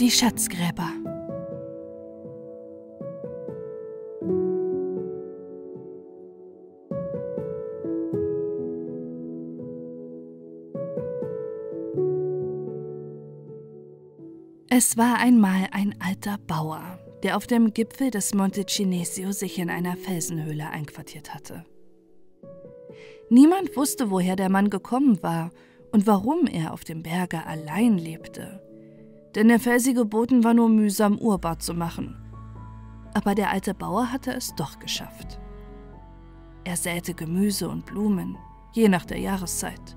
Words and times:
Die 0.00 0.10
Schatzgräber. 0.10 0.90
Es 14.68 14.96
war 14.96 15.18
einmal 15.18 15.68
ein 15.70 15.94
alter 16.00 16.38
Bauer, 16.38 16.98
der 17.22 17.36
auf 17.36 17.46
dem 17.46 17.72
Gipfel 17.72 18.10
des 18.10 18.34
Monte 18.34 18.66
Cinesio 18.66 19.30
sich 19.30 19.60
in 19.60 19.70
einer 19.70 19.96
Felsenhöhle 19.96 20.68
einquartiert 20.70 21.32
hatte. 21.32 21.64
Niemand 23.30 23.76
wusste, 23.76 24.10
woher 24.10 24.34
der 24.34 24.48
Mann 24.48 24.70
gekommen 24.70 25.22
war 25.22 25.50
und 25.92 26.08
warum 26.08 26.48
er 26.48 26.72
auf 26.72 26.82
dem 26.82 27.04
Berge 27.04 27.46
allein 27.46 27.96
lebte. 27.96 28.63
Denn 29.34 29.48
der 29.48 29.60
felsige 29.60 30.04
Boden 30.04 30.44
war 30.44 30.54
nur 30.54 30.68
mühsam 30.68 31.18
urbar 31.18 31.58
zu 31.58 31.74
machen. 31.74 32.16
Aber 33.14 33.34
der 33.34 33.50
alte 33.50 33.74
Bauer 33.74 34.12
hatte 34.12 34.32
es 34.32 34.54
doch 34.54 34.78
geschafft. 34.78 35.40
Er 36.64 36.76
säte 36.76 37.14
Gemüse 37.14 37.68
und 37.68 37.84
Blumen, 37.84 38.36
je 38.72 38.88
nach 38.88 39.04
der 39.04 39.18
Jahreszeit, 39.18 39.96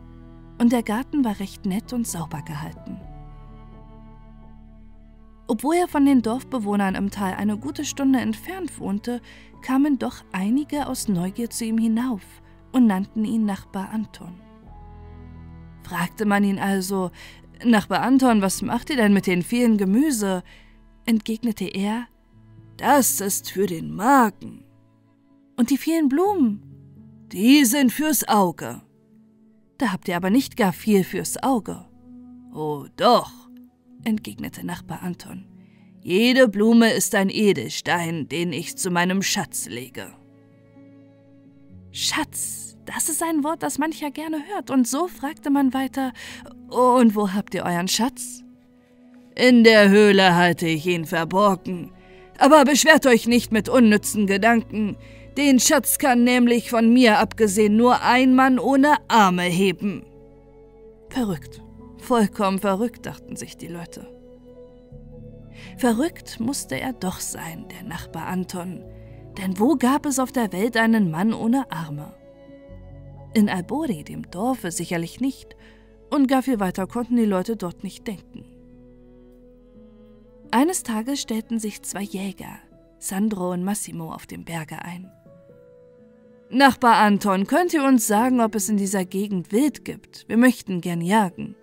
und 0.60 0.72
der 0.72 0.84
Garten 0.84 1.24
war 1.24 1.40
recht 1.40 1.66
nett 1.66 1.94
und 1.94 2.08
sauber 2.08 2.42
gehalten. 2.42 3.00
Obwohl 5.48 5.76
er 5.76 5.88
von 5.88 6.06
den 6.06 6.22
Dorfbewohnern 6.22 6.96
im 6.96 7.10
Tal 7.10 7.34
eine 7.34 7.58
gute 7.58 7.86
Stunde 7.86 8.20
entfernt 8.20 8.80
wohnte, 8.80 9.22
kamen 9.62 9.98
doch 9.98 10.24
einige 10.34 10.88
aus 10.88 11.08
Neugier 11.08 11.50
zu 11.50 11.64
ihm 11.64 11.78
hinauf 11.78 12.22
und 12.74 12.86
nannten 12.86 13.24
ihn 13.24 13.46
Nachbar 13.46 13.90
Anton. 13.92 14.42
Fragte 15.84 16.26
man 16.26 16.44
ihn 16.44 16.60
also, 16.60 17.12
Nachbar 17.66 18.02
Anton, 18.02 18.42
was 18.42 18.62
macht 18.62 18.90
ihr 18.90 18.96
denn 18.96 19.14
mit 19.14 19.28
den 19.28 19.42
vielen 19.42 19.78
Gemüse? 19.78 20.44
entgegnete 21.06 21.66
er, 21.66 22.08
das 22.76 23.22
ist 23.22 23.50
für 23.50 23.66
den 23.66 23.94
Magen. 23.94 24.64
Und 25.56 25.70
die 25.70 25.78
vielen 25.78 26.10
Blumen? 26.10 26.62
Die 27.32 27.66
sind 27.66 27.92
fürs 27.92 28.28
Auge. 28.28 28.82
Da 29.78 29.92
habt 29.92 30.08
ihr 30.08 30.16
aber 30.16 30.30
nicht 30.30 30.58
gar 30.58 30.74
viel 30.74 31.04
fürs 31.04 31.42
Auge. 31.42 31.88
Oh 32.54 32.86
doch, 32.98 33.32
entgegnete 34.04 34.66
Nachbar 34.66 35.02
Anton. 35.02 35.46
Jede 36.02 36.48
Blume 36.48 36.92
ist 36.92 37.16
ein 37.16 37.30
Edelstein, 37.30 38.28
den 38.28 38.54
ich 38.54 38.78
zu 38.78 38.92
meinem 38.92 39.22
Schatz 39.22 39.68
lege. 39.68 40.14
Schatz, 41.92 42.67
das 42.88 43.10
ist 43.10 43.22
ein 43.22 43.44
Wort, 43.44 43.62
das 43.62 43.78
mancher 43.78 44.12
gerne 44.12 44.42
hört, 44.48 44.72
und 44.72 44.88
so 44.88 45.08
fragte 45.08 45.50
man 45.50 45.74
weiter, 45.74 46.14
und 46.70 47.16
wo 47.16 47.34
habt 47.34 47.54
ihr 47.54 47.64
euren 47.64 47.88
Schatz? 47.88 48.44
In 49.36 49.64
der 49.64 49.90
Höhle 49.90 50.36
halte 50.36 50.68
ich 50.68 50.88
ihn 50.88 51.06
verborgen. 51.06 51.92
Aber 52.40 52.66
beschwert 52.66 53.06
euch 53.06 53.28
nicht 53.28 53.52
mit 53.52 53.70
unnützen 53.70 54.26
Gedanken. 54.26 54.98
Den 55.38 55.60
Schatz 55.60 56.00
kann 56.00 56.24
nämlich 56.24 56.72
von 56.72 56.92
mir 56.92 57.20
abgesehen 57.20 57.78
nur 57.78 58.02
ein 58.02 58.34
Mann 58.34 58.58
ohne 58.58 58.96
Arme 59.08 59.44
heben. 59.44 60.04
Verrückt. 61.10 61.62
Vollkommen 62.00 62.60
verrückt, 62.60 63.06
dachten 63.06 63.36
sich 63.36 63.58
die 63.58 63.68
Leute. 63.68 64.08
Verrückt 65.78 66.40
musste 66.40 66.80
er 66.80 66.94
doch 66.94 67.20
sein, 67.20 67.68
der 67.70 67.88
Nachbar 67.88 68.28
Anton, 68.28 68.84
denn 69.38 69.60
wo 69.60 69.76
gab 69.76 70.06
es 70.06 70.18
auf 70.18 70.32
der 70.32 70.52
Welt 70.52 70.78
einen 70.78 71.12
Mann 71.12 71.34
ohne 71.34 71.70
Arme? 71.72 72.17
In 73.38 73.50
Albori, 73.50 74.04
dem 74.04 74.32
Dorfe, 74.32 74.72
sicherlich 74.72 75.20
nicht, 75.20 75.56
und 76.10 76.28
gar 76.28 76.42
viel 76.42 76.60
weiter 76.60 76.88
konnten 76.88 77.18
die 77.18 77.26
Leute 77.26 77.56
dort 77.56 77.84
nicht 77.84 78.08
denken. 78.08 78.46
Eines 80.50 80.82
Tages 80.82 81.22
stellten 81.22 81.60
sich 81.60 81.84
zwei 81.84 82.02
Jäger, 82.02 82.58
Sandro 82.98 83.52
und 83.52 83.64
Massimo, 83.64 84.12
auf 84.12 84.26
dem 84.26 84.44
Berge 84.44 84.82
ein. 84.82 85.12
Nachbar 86.50 86.96
Anton, 86.96 87.46
könnt 87.46 87.76
ihr 87.76 87.84
uns 87.84 88.08
sagen, 88.08 88.42
ob 88.42 88.56
es 88.56 88.70
in 88.70 88.78
dieser 88.78 89.06
Gegend 89.06 89.52
Wild 89.52 89.86
gibt? 89.86 90.28
Wir 90.28 90.38
möchten 90.38 90.82
gern 90.82 91.02
jagen. 91.02 91.56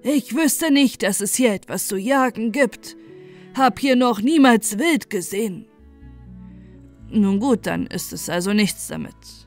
Ich 0.00 0.34
wüsste 0.34 0.72
nicht, 0.72 1.02
dass 1.02 1.20
es 1.20 1.34
hier 1.34 1.52
etwas 1.52 1.86
zu 1.86 1.98
jagen 1.98 2.50
gibt. 2.50 2.96
Hab 3.54 3.78
hier 3.78 3.94
noch 3.94 4.22
niemals 4.22 4.78
wild 4.78 5.10
gesehen. 5.10 5.66
Nun 7.10 7.40
gut, 7.40 7.66
dann 7.66 7.86
ist 7.86 8.14
es 8.14 8.30
also 8.30 8.54
nichts 8.54 8.88
damit. 8.88 9.45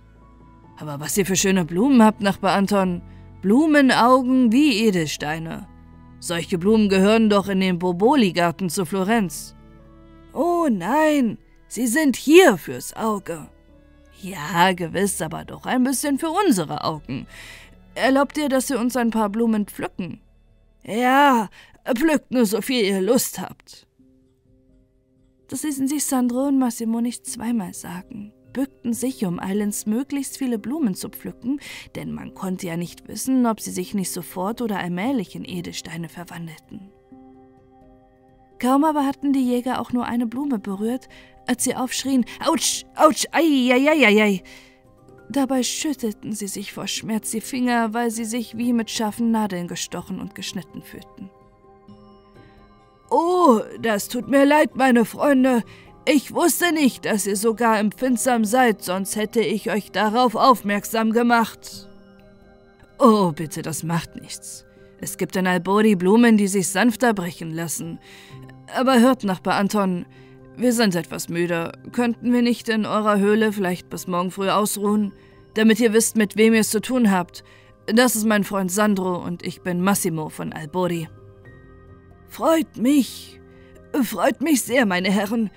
Aber 0.80 1.00
was 1.00 1.18
ihr 1.18 1.26
für 1.26 1.36
schöne 1.36 1.66
Blumen 1.66 2.02
habt, 2.02 2.22
Nachbar 2.22 2.54
Anton. 2.54 3.02
Blumenaugen 3.42 4.52
wie 4.52 4.86
Edelsteine. 4.86 5.68
Solche 6.20 6.58
Blumen 6.58 6.90
gehören 6.90 7.30
doch 7.30 7.48
in 7.48 7.60
den 7.60 7.80
Boboli-Garten 7.80 8.70
zu 8.70 8.86
Florenz. 8.86 9.56
Oh 10.34 10.68
nein, 10.70 11.38
sie 11.68 11.88
sind 11.88 12.16
hier 12.16 12.58
fürs 12.58 12.96
Auge. 12.96 13.50
Ja, 14.22 14.74
gewiss, 14.74 15.22
aber 15.22 15.46
doch 15.46 15.66
ein 15.66 15.84
bisschen 15.84 16.20
für 16.20 16.30
unsere 16.30 16.84
Augen. 16.84 17.28
Erlaubt 17.96 18.38
ihr, 18.38 18.50
dass 18.50 18.70
wir 18.70 18.80
uns 18.80 18.98
ein 18.98 19.12
paar 19.12 19.30
Blumen 19.30 19.66
pflücken? 19.66 20.22
Ja, 20.84 21.50
pflückt 21.96 22.32
nur 22.32 22.46
so 22.46 22.62
viel 22.62 22.84
ihr 22.84 23.02
Lust 23.02 23.40
habt. 23.40 23.88
Das 25.48 25.64
ließen 25.64 25.88
sich 25.88 26.06
Sandro 26.06 26.48
und 26.48 26.60
Massimo 26.60 27.02
nicht 27.02 27.26
zweimal 27.26 27.74
sagen, 27.74 28.34
bückten 28.54 28.94
sich, 28.94 29.26
um 29.26 29.40
eilends 29.40 29.86
möglichst 29.86 30.38
viele 30.38 30.60
Blumen 30.60 30.96
zu 30.96 31.10
pflücken, 31.10 31.60
denn 31.96 32.12
man 32.12 32.34
konnte 32.34 32.68
ja 32.68 32.78
nicht 32.78 33.08
wissen, 33.08 33.46
ob 33.46 33.60
sie 33.60 33.72
sich 33.72 33.94
nicht 33.94 34.12
sofort 34.12 34.62
oder 34.62 34.80
allmählich 34.80 35.36
in 35.36 35.46
Edelsteine 35.46 36.10
verwandelten. 36.10 36.92
Kaum 38.60 38.84
aber 38.84 39.06
hatten 39.06 39.32
die 39.32 39.48
Jäger 39.48 39.80
auch 39.80 39.94
nur 39.94 40.06
eine 40.06 40.28
Blume 40.28 40.60
berührt, 40.60 41.08
als 41.48 41.64
sie 41.64 41.76
aufschrien: 41.76 42.26
Autsch, 42.46 42.86
Autsch, 42.96 43.26
ei, 43.32 43.72
ei, 43.72 43.90
ei, 43.90 44.06
ei, 44.06 44.24
ei. 44.24 44.44
Dabei 45.30 45.64
schüttelten 45.64 46.34
sie 46.34 46.48
sich 46.48 46.74
vor 46.74 46.88
Schmerz 46.88 47.32
die 47.32 47.42
Finger, 47.42 47.94
weil 47.94 48.10
sie 48.10 48.26
sich 48.26 48.58
wie 48.58 48.74
mit 48.74 48.90
scharfen 48.90 49.32
Nadeln 49.32 49.68
gestochen 49.68 50.20
und 50.20 50.36
geschnitten 50.36 50.82
fühlten. 50.82 51.30
Oh, 53.12 53.62
das 53.82 54.08
tut 54.08 54.28
mir 54.28 54.46
leid, 54.46 54.76
meine 54.76 55.06
Freunde. 55.06 55.64
Ich 56.06 56.34
wusste 56.34 56.72
nicht, 56.74 57.06
dass 57.06 57.28
ihr 57.28 57.36
sogar 57.36 57.80
empfindsam 57.80 58.46
seid, 58.46 58.84
sonst 58.84 59.16
hätte 59.16 59.42
ich 59.42 59.70
euch 59.70 59.92
darauf 59.92 60.36
aufmerksam 60.36 61.12
gemacht. 61.12 61.88
Oh, 62.98 63.32
bitte, 63.32 63.62
das 63.62 63.84
macht 63.84 64.16
nichts. 64.16 64.66
Es 65.02 65.18
gibt 65.18 65.36
in 65.36 65.48
Albori 65.48 65.96
Blumen, 65.96 66.36
die 66.38 66.48
sich 66.48 66.68
sanfter 66.68 67.14
brechen 67.14 67.52
lassen. 67.52 68.00
Aber 68.76 69.00
hört, 69.00 69.24
Nachbar 69.24 69.56
Anton, 69.56 70.06
wir 70.58 70.74
sind 70.74 70.96
etwas 70.96 71.30
müde. 71.30 71.72
Könnten 71.94 72.34
wir 72.34 72.42
nicht 72.42 72.68
in 72.68 72.86
eurer 72.86 73.18
Höhle 73.18 73.54
vielleicht 73.54 73.90
bis 73.90 74.08
morgen 74.08 74.32
früh 74.32 74.50
ausruhen, 74.50 75.14
damit 75.54 75.80
ihr 75.80 75.94
wisst, 75.94 76.18
mit 76.18 76.36
wem 76.36 76.54
ihr 76.54 76.62
es 76.62 76.70
zu 76.70 76.82
tun 76.82 77.12
habt? 77.12 77.44
Das 77.88 78.16
ist 78.16 78.26
mein 78.26 78.44
Freund 78.44 78.72
Sandro 78.72 79.16
und 79.16 79.42
ich 79.44 79.62
bin 79.62 79.82
Massimo 79.82 80.30
von 80.30 80.52
Albori. 80.52 81.08
Freut 82.28 82.78
mich. 82.78 83.40
Freut 84.04 84.42
mich 84.42 84.62
sehr, 84.62 84.86
meine 84.86 85.10
Herren. 85.10 85.50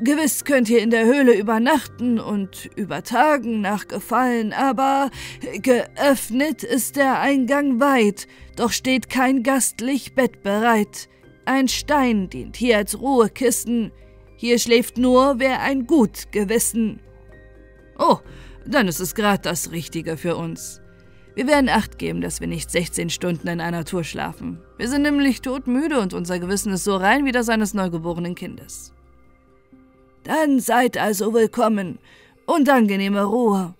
Gewiss 0.00 0.44
könnt 0.44 0.68
ihr 0.68 0.82
in 0.82 0.90
der 0.90 1.04
Höhle 1.04 1.38
übernachten 1.38 2.18
und 2.18 2.68
übertagen 2.74 3.60
nach 3.60 3.86
Gefallen, 3.86 4.52
aber 4.52 5.10
geöffnet 5.62 6.64
ist 6.64 6.96
der 6.96 7.20
Eingang 7.20 7.78
weit, 7.78 8.26
doch 8.56 8.72
steht 8.72 9.08
kein 9.08 9.44
gastlich 9.44 10.14
Bett 10.14 10.42
bereit. 10.42 11.08
Ein 11.44 11.68
Stein 11.68 12.28
dient 12.28 12.56
hier 12.56 12.78
als 12.78 13.00
Ruhekissen, 13.00 13.92
hier 14.36 14.58
schläft 14.58 14.98
nur, 14.98 15.38
wer 15.38 15.60
ein 15.60 15.86
gut 15.86 16.32
Gewissen. 16.32 17.00
Oh, 17.96 18.18
dann 18.66 18.88
ist 18.88 19.00
es 19.00 19.14
gerade 19.14 19.42
das 19.42 19.70
Richtige 19.70 20.16
für 20.16 20.36
uns. 20.36 20.80
Wir 21.36 21.46
werden 21.46 21.68
Acht 21.68 21.98
geben, 21.98 22.20
dass 22.20 22.40
wir 22.40 22.48
nicht 22.48 22.70
16 22.70 23.10
Stunden 23.10 23.46
in 23.46 23.60
einer 23.60 23.84
Tour 23.84 24.02
schlafen. 24.02 24.60
Wir 24.76 24.88
sind 24.88 25.02
nämlich 25.02 25.40
todmüde 25.40 26.00
und 26.00 26.14
unser 26.14 26.40
Gewissen 26.40 26.72
ist 26.72 26.84
so 26.84 26.96
rein 26.96 27.24
wie 27.26 27.32
das 27.32 27.48
eines 27.48 27.74
neugeborenen 27.74 28.34
Kindes. 28.34 28.93
Dann 30.24 30.58
seid 30.58 30.96
also 30.96 31.34
willkommen 31.34 31.98
und 32.46 32.70
angenehme 32.70 33.24
Ruhe, 33.24 33.74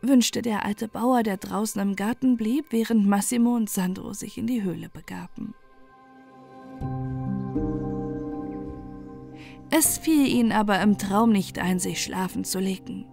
wünschte 0.00 0.40
der 0.40 0.64
alte 0.64 0.88
Bauer, 0.88 1.22
der 1.22 1.36
draußen 1.36 1.80
im 1.82 1.96
Garten 1.96 2.38
blieb, 2.38 2.66
während 2.70 3.06
Massimo 3.06 3.54
und 3.54 3.68
Sandro 3.68 4.14
sich 4.14 4.38
in 4.38 4.46
die 4.46 4.62
Höhle 4.62 4.88
begaben. 4.88 5.54
Es 9.70 9.98
fiel 9.98 10.26
ihnen 10.26 10.52
aber 10.52 10.80
im 10.80 10.96
Traum 10.96 11.30
nicht 11.30 11.58
ein, 11.58 11.78
sich 11.78 12.02
schlafen 12.02 12.44
zu 12.44 12.58
legen. 12.58 13.06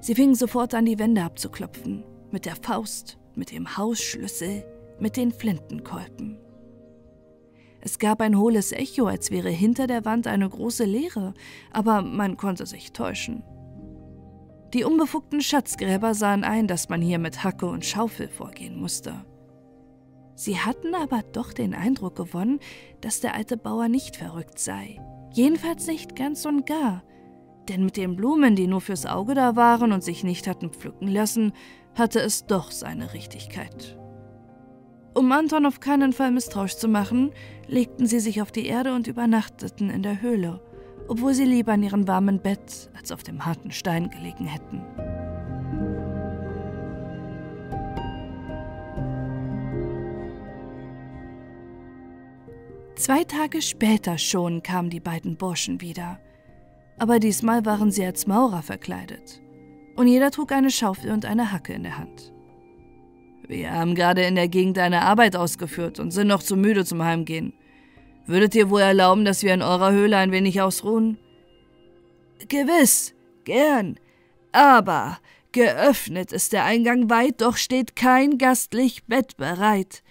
Sie 0.00 0.14
fingen 0.14 0.34
sofort 0.34 0.72
an, 0.74 0.86
die 0.86 0.98
Wände 0.98 1.22
abzuklopfen, 1.22 2.04
mit 2.30 2.46
der 2.46 2.56
Faust, 2.56 3.18
mit 3.34 3.52
dem 3.52 3.76
Hausschlüssel, 3.76 4.64
mit 4.98 5.18
den 5.18 5.30
Flintenkolben. 5.30 6.38
Es 7.80 7.98
gab 7.98 8.20
ein 8.20 8.38
hohles 8.38 8.72
Echo, 8.72 9.06
als 9.06 9.30
wäre 9.30 9.50
hinter 9.50 9.86
der 9.86 10.04
Wand 10.04 10.26
eine 10.26 10.48
große 10.48 10.84
Leere, 10.84 11.34
aber 11.72 12.02
man 12.02 12.36
konnte 12.36 12.66
sich 12.66 12.92
täuschen. 12.92 13.42
Die 14.74 14.84
unbefugten 14.84 15.40
Schatzgräber 15.40 16.14
sahen 16.14 16.44
ein, 16.44 16.68
dass 16.68 16.88
man 16.88 17.00
hier 17.02 17.18
mit 17.18 17.42
Hacke 17.42 17.66
und 17.66 17.84
Schaufel 17.84 18.28
vorgehen 18.28 18.78
musste. 18.78 19.24
Sie 20.36 20.58
hatten 20.58 20.94
aber 20.94 21.22
doch 21.32 21.52
den 21.52 21.74
Eindruck 21.74 22.16
gewonnen, 22.16 22.60
dass 23.00 23.20
der 23.20 23.34
alte 23.34 23.56
Bauer 23.56 23.88
nicht 23.88 24.16
verrückt 24.16 24.58
sei. 24.58 25.00
Jedenfalls 25.32 25.86
nicht 25.86 26.16
ganz 26.16 26.46
und 26.46 26.66
gar. 26.66 27.02
Denn 27.68 27.84
mit 27.84 27.96
den 27.96 28.16
Blumen, 28.16 28.56
die 28.56 28.66
nur 28.66 28.80
fürs 28.80 29.06
Auge 29.06 29.34
da 29.34 29.54
waren 29.54 29.92
und 29.92 30.02
sich 30.02 30.24
nicht 30.24 30.46
hatten 30.46 30.70
pflücken 30.70 31.08
lassen, 31.08 31.52
hatte 31.94 32.20
es 32.20 32.46
doch 32.46 32.70
seine 32.70 33.12
Richtigkeit. 33.12 33.99
Um 35.12 35.32
Anton 35.32 35.66
auf 35.66 35.80
keinen 35.80 36.12
Fall 36.12 36.30
misstrauisch 36.30 36.76
zu 36.76 36.86
machen, 36.86 37.32
legten 37.66 38.06
sie 38.06 38.20
sich 38.20 38.42
auf 38.42 38.52
die 38.52 38.66
Erde 38.66 38.94
und 38.94 39.08
übernachteten 39.08 39.90
in 39.90 40.02
der 40.02 40.22
Höhle, 40.22 40.60
obwohl 41.08 41.34
sie 41.34 41.44
lieber 41.44 41.74
in 41.74 41.82
ihrem 41.82 42.06
warmen 42.06 42.40
Bett 42.40 42.90
als 42.96 43.10
auf 43.10 43.24
dem 43.24 43.44
harten 43.44 43.72
Stein 43.72 44.10
gelegen 44.10 44.46
hätten. 44.46 44.82
Zwei 52.94 53.24
Tage 53.24 53.62
später 53.62 54.18
schon 54.18 54.62
kamen 54.62 54.90
die 54.90 55.00
beiden 55.00 55.36
Burschen 55.36 55.80
wieder. 55.80 56.20
Aber 56.98 57.18
diesmal 57.18 57.64
waren 57.64 57.90
sie 57.90 58.04
als 58.04 58.26
Maurer 58.26 58.60
verkleidet. 58.60 59.40
Und 59.96 60.06
jeder 60.06 60.30
trug 60.30 60.52
eine 60.52 60.70
Schaufel 60.70 61.10
und 61.10 61.24
eine 61.24 61.50
Hacke 61.50 61.72
in 61.72 61.82
der 61.82 61.96
Hand. 61.96 62.34
Wir 63.50 63.72
haben 63.72 63.96
gerade 63.96 64.22
in 64.22 64.36
der 64.36 64.46
Gegend 64.46 64.78
eine 64.78 65.02
Arbeit 65.02 65.34
ausgeführt 65.34 65.98
und 65.98 66.12
sind 66.12 66.28
noch 66.28 66.40
zu 66.40 66.56
müde 66.56 66.84
zum 66.84 67.02
Heimgehen. 67.02 67.52
Würdet 68.24 68.54
ihr 68.54 68.70
wohl 68.70 68.80
erlauben, 68.80 69.24
dass 69.24 69.42
wir 69.42 69.52
in 69.52 69.60
eurer 69.60 69.90
Höhle 69.90 70.18
ein 70.18 70.30
wenig 70.30 70.60
ausruhen? 70.60 71.18
Gewiss, 72.48 73.12
gern. 73.42 73.98
Aber 74.52 75.18
geöffnet 75.50 76.30
ist 76.30 76.52
der 76.52 76.64
Eingang 76.64 77.10
weit, 77.10 77.40
doch 77.40 77.56
steht 77.56 77.96
kein 77.96 78.38
gastlich 78.38 79.04
Bett 79.06 79.36
bereit. 79.36 80.04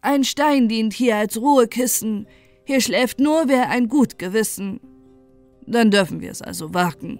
Ein 0.00 0.22
Stein 0.22 0.68
dient 0.68 0.92
hier 0.92 1.16
als 1.16 1.36
Ruhekissen. 1.36 2.28
Hier 2.64 2.80
schläft 2.80 3.18
nur 3.18 3.48
wer 3.48 3.70
ein 3.70 3.88
gut 3.88 4.20
Gewissen. 4.20 4.78
Dann 5.66 5.90
dürfen 5.90 6.20
wir 6.20 6.30
es 6.30 6.42
also 6.42 6.74
wagen. 6.74 7.18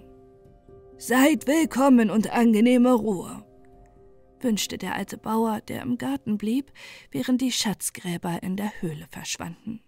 Seid 0.97 1.47
willkommen 1.47 2.09
und 2.09 2.31
angenehme 2.31 2.93
Ruhe, 2.93 3.43
wünschte 4.45 4.77
der 4.77 4.95
alte 4.95 5.17
Bauer, 5.17 5.59
der 5.59 5.81
im 5.81 5.97
Garten 5.97 6.37
blieb, 6.37 6.71
während 7.11 7.41
die 7.41 7.51
Schatzgräber 7.51 8.41
in 8.41 8.55
der 8.55 8.71
Höhle 8.79 9.07
verschwanden. 9.09 9.81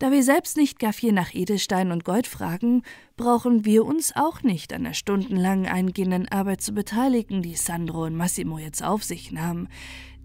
Da 0.00 0.12
wir 0.12 0.22
selbst 0.22 0.56
nicht 0.56 0.78
gar 0.78 0.92
viel 0.92 1.12
nach 1.12 1.34
Edelstein 1.34 1.90
und 1.90 2.04
Gold 2.04 2.28
fragen, 2.28 2.82
brauchen 3.16 3.64
wir 3.64 3.84
uns 3.84 4.14
auch 4.14 4.42
nicht 4.42 4.72
an 4.72 4.84
der 4.84 4.92
stundenlang 4.92 5.66
eingehenden 5.66 6.28
Arbeit 6.28 6.60
zu 6.60 6.72
beteiligen, 6.72 7.42
die 7.42 7.56
Sandro 7.56 8.04
und 8.04 8.16
Massimo 8.16 8.58
jetzt 8.58 8.82
auf 8.82 9.02
sich 9.02 9.32
nahmen, 9.32 9.68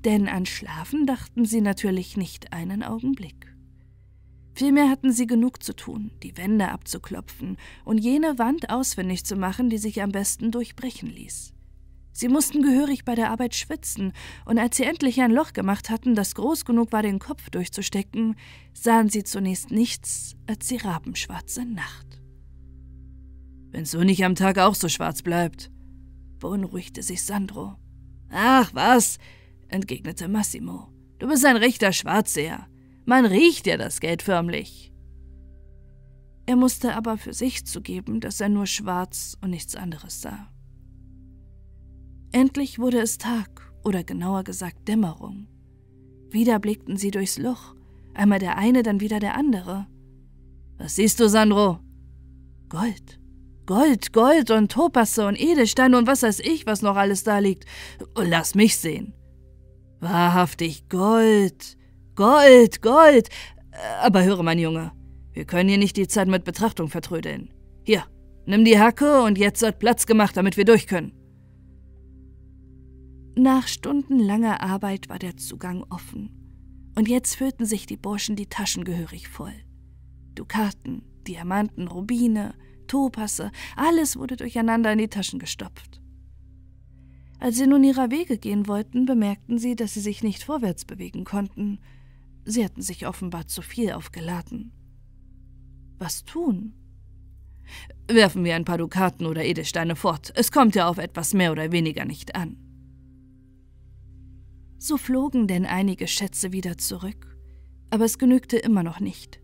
denn 0.06 0.28
an 0.28 0.46
Schlafen 0.46 1.08
dachten 1.08 1.46
sie 1.46 1.62
natürlich 1.62 2.18
nicht 2.18 2.54
einen 2.54 2.84
Augenblick. 2.84 3.54
Vielmehr 4.54 4.90
hatten 4.90 5.12
sie 5.12 5.26
genug 5.26 5.64
zu 5.64 5.76
tun, 5.76 6.12
die 6.22 6.38
Wände 6.38 6.70
abzuklopfen 6.70 7.58
und 7.84 7.98
jene 7.98 8.38
Wand 8.38 8.70
ausfindig 8.70 9.26
zu 9.26 9.36
machen, 9.36 9.72
die 9.72 9.80
sich 9.80 10.04
am 10.04 10.12
besten 10.12 10.52
durchbrechen 10.52 11.10
ließ. 11.10 11.54
Sie 12.14 12.28
mussten 12.28 12.62
gehörig 12.62 13.06
bei 13.06 13.16
der 13.16 13.32
Arbeit 13.32 13.56
schwitzen, 13.56 14.14
und 14.46 14.60
als 14.60 14.78
sie 14.78 14.84
endlich 14.84 15.20
ein 15.20 15.32
Loch 15.32 15.54
gemacht 15.54 15.90
hatten, 15.90 16.14
das 16.14 16.36
groß 16.36 16.64
genug 16.64 16.92
war, 16.92 17.02
den 17.02 17.18
Kopf 17.18 17.50
durchzustecken, 17.50 18.36
sahen 18.74 19.10
sie 19.10 19.24
zunächst 19.24 19.72
nichts 19.72 20.36
als 20.48 20.68
die 20.68 20.78
rabenschwarze 20.78 21.66
Nacht. 21.66 22.22
Wenn 23.72 23.86
so 23.86 24.04
nicht 24.04 24.24
am 24.24 24.36
Tag 24.36 24.60
auch 24.60 24.76
so 24.76 24.88
schwarz 24.88 25.24
bleibt, 25.24 25.72
beunruhigte 26.38 27.02
sich 27.02 27.24
Sandro. 27.24 27.76
Ach 28.30 28.70
was, 28.76 29.18
entgegnete 29.68 30.28
Massimo. 30.28 30.90
Du 31.18 31.28
bist 31.28 31.44
ein 31.46 31.58
rechter 31.58 31.92
Schwarzseher. 31.92 32.68
Man 33.06 33.26
riecht 33.26 33.66
ja 33.66 33.78
das 33.78 34.00
Geld 34.00 34.22
förmlich. 34.22 34.94
Er 36.46 36.58
musste 36.58 36.96
aber 36.96 37.18
für 37.18 37.34
sich 37.34 37.66
zugeben, 37.66 38.20
dass 38.20 38.40
er 38.40 38.50
nur 38.50 38.68
schwarz 38.68 39.36
und 39.42 39.50
nichts 39.50 39.76
anderes 39.76 40.22
sah. 40.22 40.53
Endlich 42.34 42.80
wurde 42.80 43.00
es 43.00 43.20
Tag, 43.20 43.72
oder 43.84 44.04
genauer 44.04 44.44
gesagt 44.44 44.88
Dämmerung. 44.88 45.48
Wieder 46.32 46.58
blickten 46.58 46.98
sie 46.98 47.12
durchs 47.12 47.38
Loch, 47.38 47.76
einmal 48.16 48.40
der 48.40 48.58
eine, 48.58 48.82
dann 48.82 49.02
wieder 49.02 49.20
der 49.20 49.36
andere. 49.36 49.86
Was 50.80 50.96
siehst 50.96 51.20
du, 51.20 51.30
Sandro? 51.30 51.80
Gold. 52.70 53.20
Gold, 53.68 54.14
Gold 54.14 54.50
und 54.50 54.72
Topasse 54.72 55.28
und 55.28 55.40
Edelsteine 55.40 55.96
und 55.96 56.08
was 56.08 56.24
weiß 56.24 56.40
ich, 56.40 56.66
was 56.66 56.82
noch 56.82 56.96
alles 56.96 57.24
da 57.24 57.38
liegt. 57.38 57.66
Lass 58.18 58.56
mich 58.56 58.78
sehen. 58.78 59.14
Wahrhaftig 60.00 60.90
Gold, 60.90 61.78
Gold, 62.16 62.82
Gold. 62.82 63.30
Aber 64.02 64.24
höre, 64.24 64.42
mein 64.42 64.58
Junge, 64.58 64.92
wir 65.34 65.46
können 65.46 65.70
hier 65.70 65.78
nicht 65.78 65.98
die 65.98 66.08
Zeit 66.08 66.28
mit 66.28 66.46
Betrachtung 66.46 66.90
vertrödeln. 66.90 67.54
Hier, 67.84 68.04
nimm 68.48 68.66
die 68.66 68.80
Hacke 68.80 69.22
und 69.22 69.38
jetzt 69.38 69.62
wird 69.62 69.78
Platz 69.78 70.08
gemacht, 70.08 70.36
damit 70.36 70.58
wir 70.58 70.66
durch 70.66 70.88
können. 70.88 71.14
Nach 73.36 73.68
stundenlanger 73.68 74.62
Arbeit 74.62 75.10
war 75.10 75.18
der 75.18 75.38
Zugang 75.38 75.84
offen. 75.90 76.92
Und 76.96 77.08
jetzt 77.08 77.36
füllten 77.36 77.66
sich 77.66 77.88
die 77.88 77.98
Burschen 77.98 78.36
die 78.36 78.46
Taschen 78.46 78.84
gehörig 78.84 79.28
voll. 79.28 79.54
Dukaten, 80.36 81.02
Diamanten, 81.28 81.88
Rubine, 81.88 82.54
Topasse, 82.88 83.52
alles 83.76 84.18
wurde 84.18 84.36
durcheinander 84.36 84.92
in 84.94 85.00
die 85.00 85.08
Taschen 85.08 85.40
gestopft. 85.40 86.00
Als 87.40 87.58
sie 87.58 87.66
nun 87.66 87.84
ihrer 87.84 88.12
Wege 88.12 88.38
gehen 88.38 88.68
wollten, 88.68 89.06
bemerkten 89.06 89.58
sie, 89.58 89.76
dass 89.76 89.96
sie 89.96 90.00
sich 90.00 90.22
nicht 90.22 90.44
vorwärts 90.44 90.86
bewegen 90.86 91.24
konnten. 91.24 91.80
Sie 92.46 92.64
hatten 92.64 92.84
sich 92.84 93.08
offenbar 93.08 93.48
zu 93.48 93.64
viel 93.64 93.94
aufgeladen. 93.94 94.72
Was 95.98 96.24
tun? 96.24 96.74
Werfen 98.08 98.44
wir 98.44 98.56
ein 98.56 98.66
paar 98.66 98.78
Dukaten 98.78 99.26
oder 99.26 99.44
Edelsteine 99.44 99.96
fort. 99.96 100.32
Es 100.36 100.52
kommt 100.52 100.76
ja 100.76 100.88
auf 100.88 101.00
etwas 101.00 101.34
mehr 101.34 101.52
oder 101.52 101.72
weniger 101.72 102.06
nicht 102.06 102.36
an. 102.36 102.58
So 104.86 104.98
flogen 104.98 105.48
denn 105.48 105.66
einige 105.66 106.10
Schätze 106.10 106.52
wieder 106.52 106.78
zurück, 106.78 107.38
aber 107.90 108.04
es 108.04 108.18
genügte 108.18 108.58
immer 108.58 108.84
noch 108.84 109.00
nicht. 109.00 109.40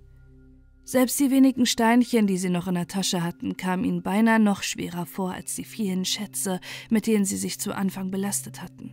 Selbst 0.84 1.18
die 1.18 1.32
wenigen 1.32 1.66
Steinchen, 1.66 2.28
die 2.28 2.38
sie 2.38 2.50
noch 2.50 2.68
in 2.68 2.76
der 2.76 2.90
Tasche 2.90 3.24
hatten, 3.24 3.56
kamen 3.56 3.86
ihnen 3.86 4.04
beinahe 4.04 4.42
noch 4.42 4.64
schwerer 4.64 5.06
vor 5.06 5.32
als 5.32 5.56
die 5.56 5.64
vielen 5.64 6.04
Schätze, 6.04 6.60
mit 6.90 7.08
denen 7.08 7.24
sie 7.24 7.38
sich 7.38 7.58
zu 7.58 7.74
Anfang 7.74 8.12
belastet 8.12 8.62
hatten. 8.62 8.92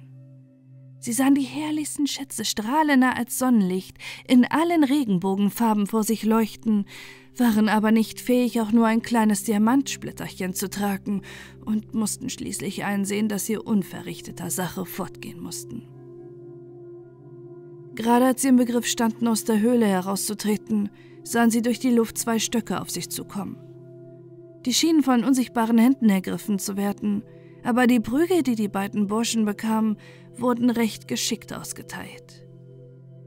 Sie 1.00 1.12
sahen 1.12 1.34
die 1.34 1.42
herrlichsten 1.42 2.06
Schätze 2.06 2.44
strahlender 2.44 3.16
als 3.16 3.40
Sonnenlicht 3.40 3.98
in 4.28 4.44
allen 4.44 4.84
Regenbogenfarben 4.84 5.88
vor 5.88 6.04
sich 6.04 6.22
leuchten, 6.22 6.86
waren 7.36 7.68
aber 7.68 7.90
nicht 7.90 8.20
fähig, 8.20 8.60
auch 8.60 8.70
nur 8.70 8.86
ein 8.86 9.02
kleines 9.02 9.42
Diamantsplitterchen 9.42 10.54
zu 10.54 10.70
tragen 10.70 11.22
und 11.64 11.92
mussten 11.92 12.30
schließlich 12.30 12.84
einsehen, 12.84 13.28
dass 13.28 13.46
sie 13.46 13.56
unverrichteter 13.56 14.50
Sache 14.50 14.86
fortgehen 14.86 15.40
mussten. 15.40 15.88
Gerade 17.96 18.26
als 18.26 18.42
sie 18.42 18.48
im 18.48 18.56
Begriff 18.56 18.86
standen, 18.86 19.26
aus 19.26 19.44
der 19.44 19.58
Höhle 19.58 19.86
herauszutreten, 19.86 20.90
sahen 21.24 21.50
sie 21.50 21.62
durch 21.62 21.78
die 21.78 21.90
Luft 21.90 22.18
zwei 22.18 22.38
Stöcke 22.38 22.80
auf 22.80 22.90
sich 22.90 23.10
zukommen. 23.10 23.56
Die 24.66 24.74
schienen 24.74 25.02
von 25.02 25.24
unsichtbaren 25.24 25.78
Händen 25.78 26.10
ergriffen 26.10 26.58
zu 26.58 26.76
werden, 26.76 27.24
aber 27.64 27.86
die 27.86 28.00
Prügel, 28.00 28.42
die 28.42 28.54
die 28.54 28.68
beiden 28.68 29.06
Burschen 29.06 29.46
bekamen, 29.46 29.96
wurden 30.36 30.68
recht 30.68 31.08
geschickt 31.08 31.54
ausgeteilt. 31.54 32.46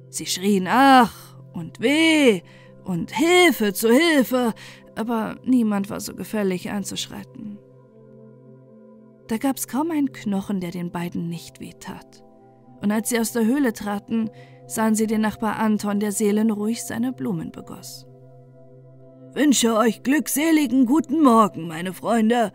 Sie 0.10 0.28
schrien 0.28 0.68
Ach 0.70 1.36
und 1.54 1.80
Weh 1.80 2.42
und 2.84 3.12
Hilfe 3.12 3.74
zu 3.74 3.90
Hilfe, 3.90 4.54
aber 4.96 5.38
niemand 5.44 5.90
war 5.90 6.00
so 6.00 6.14
gefällig 6.14 6.70
einzuschreiten. 6.70 7.58
Da 9.28 9.38
gab's 9.38 9.68
kaum 9.68 9.92
einen 9.92 10.12
Knochen, 10.12 10.60
der 10.60 10.72
den 10.72 10.92
beiden 10.92 11.28
nicht 11.28 11.60
wehtat. 11.60 12.24
Und 12.82 12.92
als 12.92 13.10
sie 13.10 13.20
aus 13.20 13.32
der 13.32 13.46
Höhle 13.46 13.74
traten, 13.74 14.30
sahen 14.70 14.94
sie 14.94 15.08
den 15.08 15.22
Nachbar 15.22 15.58
Anton, 15.58 16.00
der 16.00 16.12
seelenruhig 16.12 16.84
seine 16.84 17.12
Blumen 17.12 17.52
begoss. 17.52 18.06
Wünsche 19.34 19.76
euch 19.76 20.04
glückseligen 20.04 20.86
guten 20.86 21.24
Morgen, 21.24 21.68
meine 21.68 21.94
Freunde. 21.94 22.52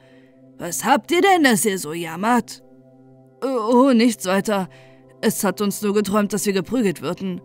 Was 0.56 0.84
habt 0.84 1.10
ihr 1.10 1.20
denn, 1.20 1.42
dass 1.42 1.64
ihr 1.64 1.78
so 1.78 1.92
jammert? 1.92 2.62
Oh, 3.42 3.92
nichts 3.92 4.26
weiter. 4.26 4.68
Es 5.20 5.42
hat 5.42 5.60
uns 5.60 5.82
nur 5.82 5.92
geträumt, 5.92 6.32
dass 6.32 6.46
wir 6.46 6.52
geprügelt 6.52 7.02
würden, 7.02 7.40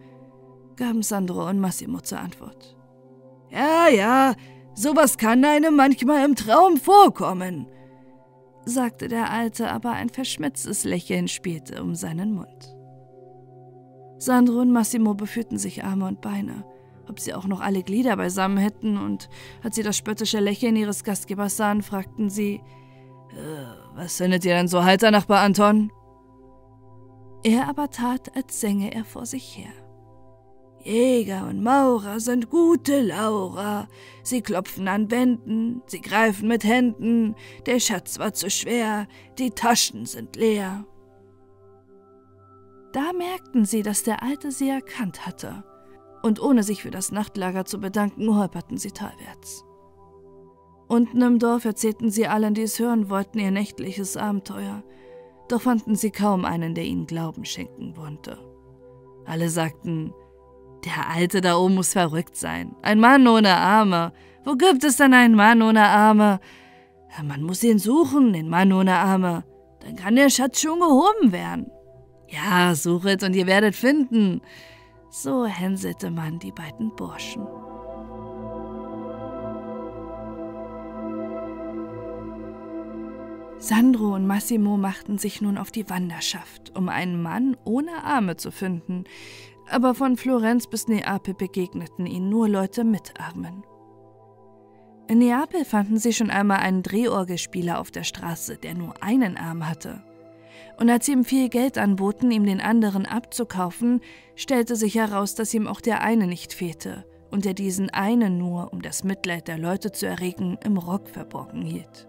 gaben 0.75 1.01
Sandro 1.01 1.49
und 1.49 1.59
Massimo 1.59 2.01
zur 2.01 2.19
Antwort. 2.19 2.77
Ja, 3.49 3.88
ja, 3.89 4.35
sowas 4.75 5.17
kann 5.17 5.43
einem 5.45 5.75
manchmal 5.75 6.25
im 6.25 6.35
Traum 6.35 6.77
vorkommen, 6.77 7.67
sagte 8.65 9.07
der 9.07 9.31
Alte, 9.31 9.71
aber 9.71 9.91
ein 9.91 10.09
verschmitztes 10.09 10.83
Lächeln 10.83 11.27
spielte 11.27 11.81
um 11.81 11.95
seinen 11.95 12.33
Mund. 12.33 12.78
Sandro 14.19 14.59
und 14.59 14.71
Massimo 14.71 15.13
befühlten 15.13 15.57
sich 15.57 15.83
Arme 15.83 16.05
und 16.05 16.19
Beine, 16.21 16.65
ob 17.07 17.19
sie 17.19 17.33
auch 17.33 17.47
noch 17.47 17.61
alle 17.61 17.83
Glieder 17.83 18.17
beisammen 18.17 18.57
hätten, 18.57 18.97
und 18.97 19.29
als 19.63 19.75
sie 19.75 19.83
das 19.83 19.97
spöttische 19.97 20.39
Lächeln 20.39 20.75
ihres 20.75 21.03
Gastgebers 21.03 21.57
sahen, 21.57 21.81
fragten 21.81 22.29
sie: 22.29 22.61
äh, 23.31 23.95
Was 23.95 24.17
findet 24.17 24.43
ihr 24.43 24.53
denn 24.53 24.67
so 24.67 24.83
heiter, 24.83 25.09
Nachbar 25.09 25.41
Anton? 25.41 25.91
Er 27.43 27.69
aber 27.69 27.89
tat, 27.89 28.35
als 28.35 28.59
sänge 28.59 28.93
er 28.93 29.05
vor 29.05 29.25
sich 29.25 29.57
her. 29.57 29.71
Jäger 30.83 31.47
und 31.47 31.63
Maurer 31.63 32.19
sind 32.19 32.49
gute 32.49 33.01
Laura. 33.01 33.88
Sie 34.23 34.41
klopfen 34.41 34.88
an 34.88 35.11
Wänden, 35.11 35.81
sie 35.88 36.01
greifen 36.01 36.47
mit 36.47 36.63
Händen. 36.63 37.35
Der 37.65 37.79
Schatz 37.79 38.19
war 38.19 38.33
zu 38.33 38.49
schwer, 38.49 39.07
die 39.38 39.51
Taschen 39.51 40.05
sind 40.05 40.35
leer. 40.35 40.85
Da 42.91 43.13
merkten 43.13 43.65
sie, 43.65 43.84
dass 43.84 44.03
der 44.03 44.24
Alte 44.24 44.51
sie 44.51 44.69
erkannt 44.69 45.25
hatte, 45.25 45.63
und 46.24 46.41
ohne 46.41 46.63
sich 46.63 46.81
für 46.81 46.91
das 46.91 47.12
Nachtlager 47.12 47.65
zu 47.65 47.79
bedanken, 47.79 48.36
holperten 48.36 48.77
sie 48.77 48.91
talwärts. 48.91 49.63
Unten 50.88 51.22
im 51.22 51.38
Dorf 51.38 51.65
erzählten 51.65 52.10
sie 52.10 52.27
allen, 52.27 52.55
die 52.55 52.63
es 52.63 52.79
hören 52.79 53.10
wollten, 53.10 53.39
ihr 53.39 53.51
nächtliches 53.51 54.17
Abenteuer, 54.17 54.84
doch 55.48 55.62
fanden 55.62 55.96
sie 55.96 56.12
kaum 56.12 56.46
einen, 56.46 56.74
der 56.74 56.84
ihnen 56.86 57.05
Glauben 57.05 57.46
schenken 57.46 57.96
wollte. 57.96 58.39
Alle 59.25 59.50
sagten, 59.50 60.13
der 60.86 61.10
Alte 61.10 61.41
da 61.41 61.58
oben 61.58 61.75
muss 61.75 61.93
verrückt 61.93 62.36
sein. 62.36 62.75
Ein 62.81 63.00
Mann 63.00 63.27
ohne 63.27 63.55
Arme. 63.55 64.13
Wo 64.46 64.55
gibt 64.55 64.84
es 64.84 64.98
denn 64.98 65.13
einen 65.13 65.36
Mann 65.36 65.62
ohne 65.62 65.86
Arme? 65.86 66.39
Man 67.24 67.43
muss 67.43 67.63
ihn 67.63 67.79
suchen, 67.79 68.34
den 68.34 68.50
Mann 68.50 68.72
ohne 68.72 68.96
Arme. 68.96 69.43
Dann 69.81 69.96
kann 69.96 70.15
der 70.15 70.29
Schatz 70.29 70.62
schon 70.62 70.79
gehoben 70.79 71.31
werden. 71.31 71.69
Ja, 72.31 72.75
suchet 72.75 73.24
und 73.24 73.36
ihr 73.36 73.48
werdet 73.48 73.75
finden. 73.75 74.41
So 75.09 75.45
hänselte 75.45 76.12
man 76.12 76.39
die 76.39 76.51
beiden 76.51 76.95
Burschen. 76.95 77.48
Sandro 83.57 84.15
und 84.15 84.25
Massimo 84.25 84.77
machten 84.77 85.17
sich 85.17 85.41
nun 85.41 85.57
auf 85.57 85.69
die 85.69 85.89
Wanderschaft, 85.89 86.75
um 86.77 86.88
einen 86.88 87.21
Mann 87.21 87.57
ohne 87.65 88.03
Arme 88.03 88.38
zu 88.38 88.51
finden, 88.51 89.03
aber 89.69 89.95
von 89.95 90.15
Florenz 90.15 90.67
bis 90.67 90.88
Neapel 90.88 91.33
begegneten 91.33 92.05
ihnen 92.05 92.29
nur 92.29 92.48
Leute 92.48 92.83
mit 92.83 93.19
Armen. 93.19 93.63
In 95.09 95.17
Neapel 95.17 95.65
fanden 95.65 95.98
sie 95.98 96.13
schon 96.13 96.29
einmal 96.29 96.59
einen 96.59 96.83
Drehorgelspieler 96.83 97.79
auf 97.79 97.91
der 97.91 98.03
Straße, 98.03 98.57
der 98.57 98.75
nur 98.75 99.03
einen 99.03 99.38
Arm 99.38 99.67
hatte. 99.67 100.03
Und 100.79 100.89
als 100.89 101.05
sie 101.05 101.12
ihm 101.12 101.25
viel 101.25 101.50
Geld 101.50 101.77
anboten, 101.77 102.31
ihm 102.31 102.45
den 102.45 102.62
anderen 102.62 103.05
abzukaufen, 103.05 104.00
stellte 104.36 104.77
sich 104.77 104.95
heraus, 104.95 105.36
dass 105.36 105.53
ihm 105.53 105.67
auch 105.67 105.81
der 105.81 106.01
eine 106.01 106.25
nicht 106.25 106.53
fehlte 106.53 107.05
und 107.31 107.45
er 107.45 107.53
diesen 107.53 107.89
einen 107.89 108.38
nur, 108.38 108.71
um 108.71 108.81
das 108.81 109.03
Mitleid 109.03 109.48
der 109.48 109.57
Leute 109.57 109.91
zu 109.91 110.07
erregen, 110.07 110.57
im 110.63 110.77
Rock 110.77 111.09
verborgen 111.09 111.62
hielt. 111.62 112.07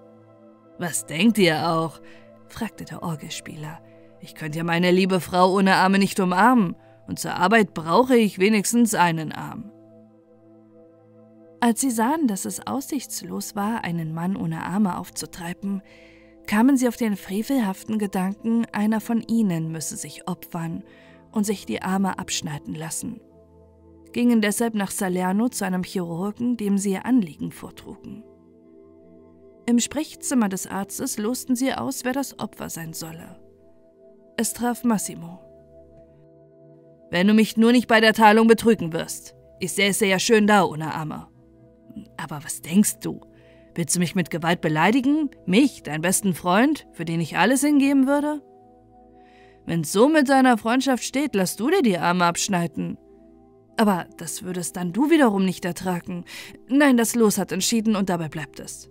Was 0.78 1.04
denkt 1.06 1.38
ihr 1.38 1.68
auch? 1.68 2.00
fragte 2.48 2.84
der 2.84 3.02
Orgelspieler. 3.02 3.80
Ich 4.20 4.34
könnte 4.34 4.58
ja 4.58 4.64
meine 4.64 4.90
liebe 4.90 5.20
Frau 5.20 5.52
ohne 5.52 5.74
Arme 5.74 5.98
nicht 5.98 6.20
umarmen 6.20 6.76
und 7.06 7.18
zur 7.18 7.34
Arbeit 7.34 7.74
brauche 7.74 8.16
ich 8.16 8.38
wenigstens 8.38 8.94
einen 8.94 9.32
Arm. 9.32 9.70
Als 11.60 11.80
sie 11.80 11.90
sahen, 11.90 12.26
dass 12.26 12.44
es 12.44 12.66
aussichtslos 12.66 13.54
war, 13.54 13.84
einen 13.84 14.14
Mann 14.14 14.36
ohne 14.36 14.64
Arme 14.64 14.96
aufzutreiben, 14.96 15.82
kamen 16.50 16.76
sie 16.76 16.88
auf 16.88 16.96
den 16.96 17.16
frevelhaften 17.16 18.00
Gedanken, 18.00 18.66
einer 18.72 19.00
von 19.00 19.22
ihnen 19.22 19.70
müsse 19.70 19.96
sich 19.96 20.26
opfern 20.26 20.82
und 21.30 21.44
sich 21.44 21.64
die 21.64 21.80
Arme 21.80 22.18
abschneiden 22.18 22.74
lassen, 22.74 23.20
gingen 24.12 24.40
deshalb 24.40 24.74
nach 24.74 24.90
Salerno 24.90 25.48
zu 25.48 25.64
einem 25.64 25.84
Chirurgen, 25.84 26.56
dem 26.56 26.76
sie 26.76 26.90
ihr 26.90 27.06
Anliegen 27.06 27.52
vortrugen. 27.52 28.24
Im 29.66 29.78
Sprechzimmer 29.78 30.48
des 30.48 30.66
Arztes 30.66 31.18
losten 31.18 31.54
sie 31.54 31.72
aus, 31.72 32.04
wer 32.04 32.12
das 32.12 32.40
Opfer 32.40 32.68
sein 32.68 32.94
solle. 32.94 33.40
Es 34.36 34.52
traf 34.52 34.82
Massimo. 34.82 35.38
Wenn 37.12 37.28
du 37.28 37.32
mich 37.32 37.58
nur 37.58 37.70
nicht 37.70 37.86
bei 37.86 38.00
der 38.00 38.12
Teilung 38.12 38.48
betrügen 38.48 38.92
wirst. 38.92 39.36
Ich 39.60 39.74
säße 39.74 40.04
ja 40.04 40.18
schön 40.18 40.48
da 40.48 40.64
ohne 40.64 40.92
Arme. 40.94 41.28
Aber 42.16 42.42
was 42.42 42.60
denkst 42.60 42.98
du? 42.98 43.20
Willst 43.74 43.94
du 43.94 44.00
mich 44.00 44.14
mit 44.14 44.30
Gewalt 44.30 44.60
beleidigen? 44.60 45.30
Mich, 45.46 45.82
deinen 45.82 46.02
besten 46.02 46.34
Freund, 46.34 46.86
für 46.92 47.04
den 47.04 47.20
ich 47.20 47.36
alles 47.36 47.62
hingeben 47.62 48.06
würde? 48.06 48.42
Wenn's 49.66 49.92
so 49.92 50.08
mit 50.08 50.28
deiner 50.28 50.58
Freundschaft 50.58 51.04
steht, 51.04 51.34
lass 51.34 51.56
du 51.56 51.70
dir 51.70 51.82
die 51.82 51.98
Arme 51.98 52.24
abschneiden. 52.24 52.98
Aber 53.76 54.06
das 54.18 54.42
würdest 54.42 54.76
dann 54.76 54.92
du 54.92 55.10
wiederum 55.10 55.44
nicht 55.44 55.64
ertragen. 55.64 56.24
Nein, 56.68 56.96
das 56.96 57.14
Los 57.14 57.38
hat 57.38 57.52
entschieden 57.52 57.96
und 57.96 58.10
dabei 58.10 58.28
bleibt 58.28 58.60
es. 58.60 58.90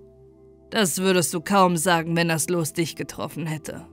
Das 0.70 1.00
würdest 1.00 1.34
du 1.34 1.42
kaum 1.42 1.78
sagen, 1.78 2.16
wenn 2.16 2.30
das 2.30 2.50
Los 2.50 2.74
dich 2.74 2.96
getroffen 2.96 3.46
hätte. 3.46 3.88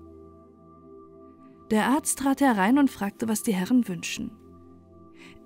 Der 1.70 1.86
Arzt 1.86 2.20
trat 2.20 2.40
herein 2.40 2.78
und 2.78 2.90
fragte, 2.90 3.28
was 3.28 3.42
die 3.42 3.54
Herren 3.54 3.88
wünschen. 3.88 4.30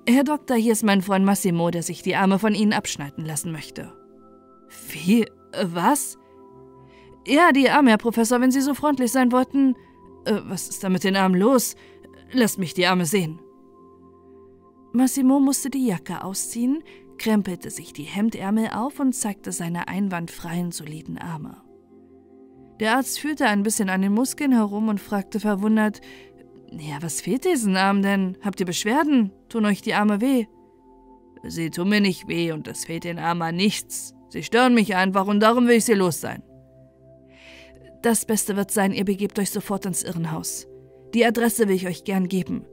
Herr 0.07 0.25
Doktor, 0.25 0.57
hier 0.57 0.73
ist 0.73 0.83
mein 0.83 1.03
Freund 1.03 1.25
Massimo, 1.25 1.71
der 1.71 1.83
sich 1.83 2.03
die 2.03 2.17
Arme 2.17 2.39
von 2.39 2.55
Ihnen 2.55 2.73
abschneiden 2.73 3.25
lassen 3.25 3.53
möchte. 3.53 3.93
Wie? 4.91 5.27
Was? 5.63 6.19
Ja, 7.27 7.53
die 7.53 7.69
Arme, 7.69 7.91
Herr 7.91 7.99
Professor, 7.99 8.41
wenn 8.41 8.51
Sie 8.51 8.61
so 8.61 8.75
freundlich 8.75 9.13
sein 9.13 9.33
wollten. 9.33 9.77
Äh, 10.25 10.41
was 10.45 10.69
ist 10.69 10.83
da 10.83 10.89
mit 10.89 11.05
den 11.05 11.17
Armen 11.17 11.39
los? 11.39 11.77
Lasst 12.33 12.59
mich 12.59 12.75
die 12.75 12.87
Arme 12.87 13.07
sehen. 13.07 13.41
Massimo 14.93 15.39
musste 15.39 15.71
die 15.71 15.87
Jacke 15.87 16.25
ausziehen, 16.25 16.83
krempelte 17.19 17.71
sich 17.71 17.93
die 17.93 18.05
Hemdärmel 18.05 18.71
auf 18.73 18.99
und 18.99 19.13
zeigte 19.13 19.53
seine 19.53 19.89
einwandfreien, 19.89 20.73
soliden 20.73 21.19
Arme. 21.19 21.63
Der 22.81 22.97
Arzt 22.97 23.21
fühlte 23.21 23.47
ein 23.47 23.63
bisschen 23.63 23.91
an 23.91 24.03
den 24.03 24.15
Muskeln 24.15 24.53
herum 24.53 24.89
und 24.89 25.01
fragte 25.01 25.39
verwundert: 25.39 26.01
Ja, 26.73 27.03
was 27.03 27.21
fehlt 27.21 27.45
diesen 27.45 27.77
Arm 27.77 28.03
denn? 28.03 28.39
Habt 28.43 28.59
ihr 28.59 28.67
Beschwerden? 28.67 29.33
Tun 29.49 29.67
euch 29.67 29.83
die 29.83 29.95
Arme 29.95 30.21
weh? 30.21 30.47
Sie 31.43 31.71
tun 31.71 31.89
mir 31.89 32.01
nicht 32.01 32.27
weh 32.29 32.53
und 32.53 32.67
es 32.69 32.87
fehlt 32.87 33.05
den 33.05 33.19
Armen 33.19 33.55
nichts. 33.55 34.15
Sie 34.31 34.43
stören 34.43 34.75
mich 34.75 34.97
einfach 34.97 35.27
und 35.27 35.41
darum 35.41 35.67
will 35.69 35.77
ich 35.77 35.85
sie 35.85 35.95
los 35.95 36.21
sein. 36.21 36.43
Das 38.03 38.25
Beste 38.25 38.57
wird 38.57 38.71
sein, 38.71 38.93
ihr 38.93 39.05
begebt 39.05 39.39
euch 39.39 39.51
sofort 39.51 39.85
ins 39.85 40.03
Irrenhaus. 40.03 40.67
Die 41.13 41.27
Adresse 41.27 41.69
will 41.69 41.75
ich 41.75 41.87
euch 41.87 42.05
gern 42.05 42.29
geben. 42.29 42.65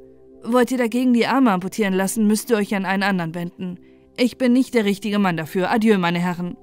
Wollt 0.43 0.71
ihr 0.71 0.77
dagegen 0.77 1.13
die 1.13 1.27
Arme 1.27 1.51
amputieren 1.51 1.93
lassen, 1.93 2.27
müsst 2.27 2.49
ihr 2.49 2.55
euch 2.55 2.73
an 2.73 2.85
einen 2.85 3.03
anderen 3.03 3.35
wenden. 3.35 3.79
Ich 4.15 4.37
bin 4.37 4.53
nicht 4.53 4.73
der 4.73 4.85
richtige 4.85 5.19
Mann 5.19 5.35
dafür. 5.35 5.69
Adieu, 5.69 5.97
meine 5.97 6.19
Herren 6.19 6.55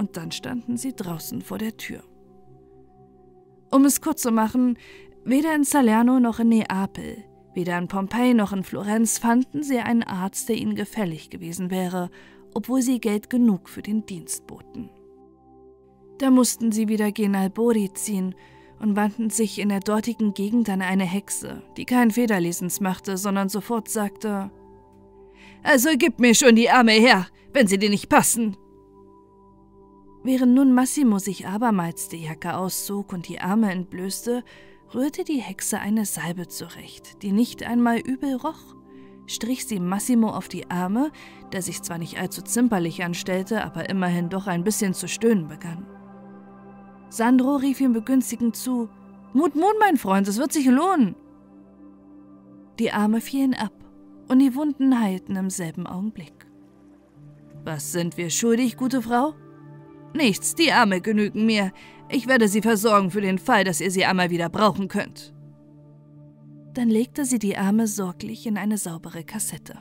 und 0.00 0.16
dann 0.16 0.32
standen 0.32 0.78
sie 0.78 0.94
draußen 0.94 1.42
vor 1.42 1.58
der 1.58 1.76
Tür. 1.76 2.02
Um 3.70 3.84
es 3.84 4.00
kurz 4.00 4.22
zu 4.22 4.32
machen, 4.32 4.78
weder 5.24 5.54
in 5.54 5.62
Salerno 5.62 6.18
noch 6.18 6.40
in 6.40 6.48
Neapel, 6.48 7.18
weder 7.54 7.76
in 7.76 7.86
Pompeji 7.86 8.32
noch 8.32 8.54
in 8.54 8.64
Florenz 8.64 9.18
fanden 9.18 9.62
sie 9.62 9.78
einen 9.78 10.02
Arzt, 10.02 10.48
der 10.48 10.56
ihnen 10.56 10.74
gefällig 10.74 11.28
gewesen 11.28 11.70
wäre, 11.70 12.10
obwohl 12.54 12.82
sie 12.82 13.00
Geld 13.00 13.30
genug 13.30 13.68
für 13.68 13.82
den 13.82 14.06
Dienst 14.06 14.46
boten. 14.46 14.90
Da 16.18 16.30
mussten 16.30 16.70
sie 16.72 16.88
wieder 16.88 17.12
gen 17.12 17.34
Albori 17.34 17.92
ziehen 17.94 18.34
und 18.78 18.96
wandten 18.96 19.30
sich 19.30 19.58
in 19.58 19.68
der 19.68 19.80
dortigen 19.80 20.34
Gegend 20.34 20.68
an 20.68 20.82
eine 20.82 21.04
Hexe, 21.04 21.62
die 21.76 21.84
kein 21.84 22.10
Federlesens 22.10 22.80
machte, 22.80 23.16
sondern 23.16 23.48
sofort 23.48 23.88
sagte: 23.88 24.50
Also 25.62 25.90
gib 25.96 26.18
mir 26.18 26.34
schon 26.34 26.56
die 26.56 26.70
Arme 26.70 26.92
her, 26.92 27.26
wenn 27.52 27.66
sie 27.66 27.78
dir 27.78 27.90
nicht 27.90 28.08
passen. 28.08 28.56
Während 30.22 30.54
nun 30.54 30.74
Massimo 30.74 31.18
sich 31.18 31.46
abermals 31.46 32.08
die 32.08 32.24
Jacke 32.24 32.54
auszog 32.54 33.12
und 33.12 33.28
die 33.28 33.40
Arme 33.40 33.70
entblößte, 33.70 34.44
rührte 34.94 35.24
die 35.24 35.40
Hexe 35.40 35.78
eine 35.78 36.04
Salbe 36.04 36.48
zurecht, 36.48 37.22
die 37.22 37.32
nicht 37.32 37.62
einmal 37.62 37.98
übel 37.98 38.34
roch, 38.34 38.76
strich 39.30 39.66
sie 39.66 39.80
Massimo 39.80 40.30
auf 40.30 40.48
die 40.48 40.70
Arme, 40.70 41.10
der 41.52 41.62
sich 41.62 41.82
zwar 41.82 41.98
nicht 41.98 42.18
allzu 42.18 42.42
zimperlich 42.42 43.04
anstellte, 43.04 43.64
aber 43.64 43.88
immerhin 43.88 44.28
doch 44.28 44.46
ein 44.46 44.64
bisschen 44.64 44.92
zu 44.92 45.08
stöhnen 45.08 45.48
begann. 45.48 45.86
Sandro 47.08 47.56
rief 47.56 47.80
ihm 47.80 47.92
begünstigend 47.92 48.56
zu: 48.56 48.88
Mut, 49.32 49.54
Mut, 49.54 49.74
mein 49.78 49.96
Freund, 49.96 50.26
es 50.28 50.38
wird 50.38 50.52
sich 50.52 50.66
lohnen. 50.66 51.14
Die 52.78 52.92
Arme 52.92 53.20
fielen 53.20 53.54
ab 53.54 53.72
und 54.28 54.38
die 54.38 54.54
Wunden 54.54 55.00
heilten 55.00 55.36
im 55.36 55.50
selben 55.50 55.86
Augenblick. 55.86 56.46
Was 57.64 57.92
sind 57.92 58.16
wir 58.16 58.30
schuldig, 58.30 58.76
gute 58.76 59.02
Frau? 59.02 59.34
Nichts, 60.14 60.54
die 60.54 60.72
Arme 60.72 61.00
genügen 61.00 61.46
mir. 61.46 61.72
Ich 62.08 62.26
werde 62.26 62.48
sie 62.48 62.62
versorgen 62.62 63.10
für 63.10 63.20
den 63.20 63.38
Fall, 63.38 63.64
dass 63.64 63.80
ihr 63.80 63.90
sie 63.90 64.04
einmal 64.04 64.30
wieder 64.30 64.48
brauchen 64.48 64.88
könnt. 64.88 65.34
Dann 66.74 66.88
legte 66.88 67.24
sie 67.24 67.38
die 67.38 67.56
Arme 67.56 67.86
sorglich 67.86 68.46
in 68.46 68.56
eine 68.56 68.78
saubere 68.78 69.24
Kassette. 69.24 69.78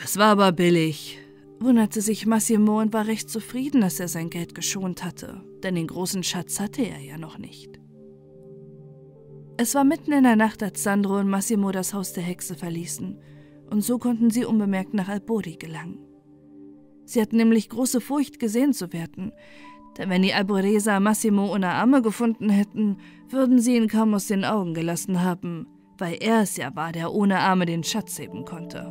Das 0.00 0.16
war 0.16 0.30
aber 0.32 0.52
billig, 0.52 1.18
wunderte 1.60 2.00
sich 2.00 2.26
Massimo 2.26 2.80
und 2.80 2.92
war 2.92 3.06
recht 3.06 3.30
zufrieden, 3.30 3.82
dass 3.82 4.00
er 4.00 4.08
sein 4.08 4.30
Geld 4.30 4.54
geschont 4.54 5.04
hatte, 5.04 5.44
denn 5.62 5.76
den 5.76 5.86
großen 5.86 6.24
Schatz 6.24 6.58
hatte 6.58 6.82
er 6.82 6.98
ja 6.98 7.18
noch 7.18 7.38
nicht. 7.38 7.78
Es 9.58 9.74
war 9.74 9.84
mitten 9.84 10.12
in 10.12 10.24
der 10.24 10.34
Nacht, 10.34 10.62
als 10.62 10.82
Sandro 10.82 11.18
und 11.18 11.28
Massimo 11.28 11.70
das 11.70 11.94
Haus 11.94 12.12
der 12.14 12.24
Hexe 12.24 12.56
verließen, 12.56 13.18
und 13.70 13.82
so 13.82 13.98
konnten 13.98 14.30
sie 14.30 14.44
unbemerkt 14.44 14.94
nach 14.94 15.08
Albodi 15.08 15.56
gelangen. 15.56 15.98
Sie 17.04 17.20
hatten 17.20 17.36
nämlich 17.36 17.68
große 17.68 18.00
Furcht, 18.00 18.38
gesehen 18.38 18.72
zu 18.72 18.92
werden, 18.92 19.32
Denn 19.98 20.08
wenn 20.08 20.22
die 20.22 20.32
Albresa 20.32 21.00
Massimo 21.00 21.52
ohne 21.52 21.68
Arme 21.68 22.00
gefunden 22.00 22.48
hätten, 22.48 22.96
würden 23.28 23.58
sie 23.58 23.76
ihn 23.76 23.88
kaum 23.88 24.14
aus 24.14 24.26
den 24.26 24.44
Augen 24.44 24.72
gelassen 24.74 25.22
haben, 25.22 25.66
weil 25.98 26.16
er 26.20 26.42
es 26.42 26.56
ja 26.56 26.74
war, 26.74 26.92
der 26.92 27.12
ohne 27.12 27.40
Arme 27.40 27.66
den 27.66 27.84
Schatz 27.84 28.18
heben 28.18 28.44
konnte. 28.44 28.90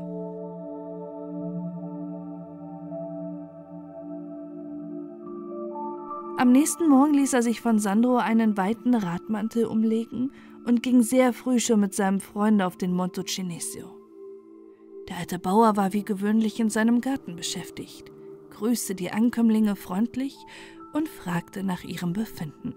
Am 6.37 6.51
nächsten 6.51 6.87
Morgen 6.87 7.13
ließ 7.13 7.33
er 7.33 7.43
sich 7.43 7.61
von 7.61 7.77
Sandro 7.77 8.17
einen 8.17 8.57
weiten 8.57 8.95
Radmantel 8.95 9.65
umlegen 9.65 10.31
und 10.65 10.81
ging 10.81 11.03
sehr 11.03 11.33
früh 11.33 11.59
schon 11.59 11.79
mit 11.79 11.93
seinem 11.93 12.19
Freund 12.19 12.61
auf 12.61 12.77
den 12.77 12.93
Monte 12.93 13.23
Cinesio. 13.25 13.95
Der 15.07 15.17
alte 15.17 15.39
Bauer 15.39 15.77
war 15.77 15.93
wie 15.93 16.03
gewöhnlich 16.03 16.59
in 16.59 16.69
seinem 16.69 17.01
Garten 17.01 17.35
beschäftigt, 17.35 18.11
grüßte 18.51 18.95
die 18.95 19.11
Ankömmlinge 19.11 19.75
freundlich 19.75 20.35
und 20.93 21.07
fragte 21.07 21.63
nach 21.63 21.83
ihrem 21.83 22.13
Befinden. 22.13 22.75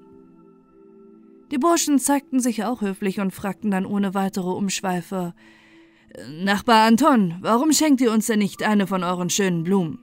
Die 1.50 1.58
Burschen 1.58 1.98
zeigten 1.98 2.40
sich 2.40 2.64
auch 2.64 2.80
höflich 2.80 3.20
und 3.20 3.32
fragten 3.32 3.70
dann 3.70 3.86
ohne 3.86 4.14
weitere 4.14 4.50
Umschweife 4.50 5.34
Nachbar 6.28 6.86
Anton, 6.86 7.34
warum 7.40 7.72
schenkt 7.72 8.00
ihr 8.00 8.12
uns 8.12 8.26
denn 8.26 8.38
nicht 8.38 8.62
eine 8.62 8.86
von 8.86 9.02
euren 9.02 9.30
schönen 9.30 9.64
Blumen? 9.64 9.98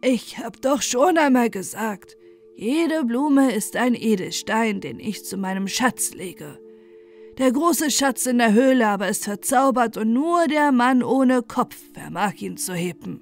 Ich 0.00 0.38
hab 0.38 0.60
doch 0.62 0.80
schon 0.80 1.18
einmal 1.18 1.50
gesagt, 1.50 2.16
jede 2.56 3.04
Blume 3.04 3.52
ist 3.52 3.76
ein 3.76 3.94
Edelstein, 3.94 4.80
den 4.80 4.98
ich 4.98 5.24
zu 5.24 5.36
meinem 5.36 5.68
Schatz 5.68 6.14
lege. 6.14 6.58
Der 7.36 7.52
große 7.52 7.90
Schatz 7.90 8.24
in 8.24 8.38
der 8.38 8.54
Höhle 8.54 8.88
aber 8.88 9.08
ist 9.08 9.24
verzaubert 9.24 9.98
und 9.98 10.14
nur 10.14 10.46
der 10.48 10.72
Mann 10.72 11.02
ohne 11.02 11.42
Kopf 11.42 11.76
vermag 11.92 12.40
ihn 12.40 12.56
zu 12.56 12.72
heben. 12.72 13.20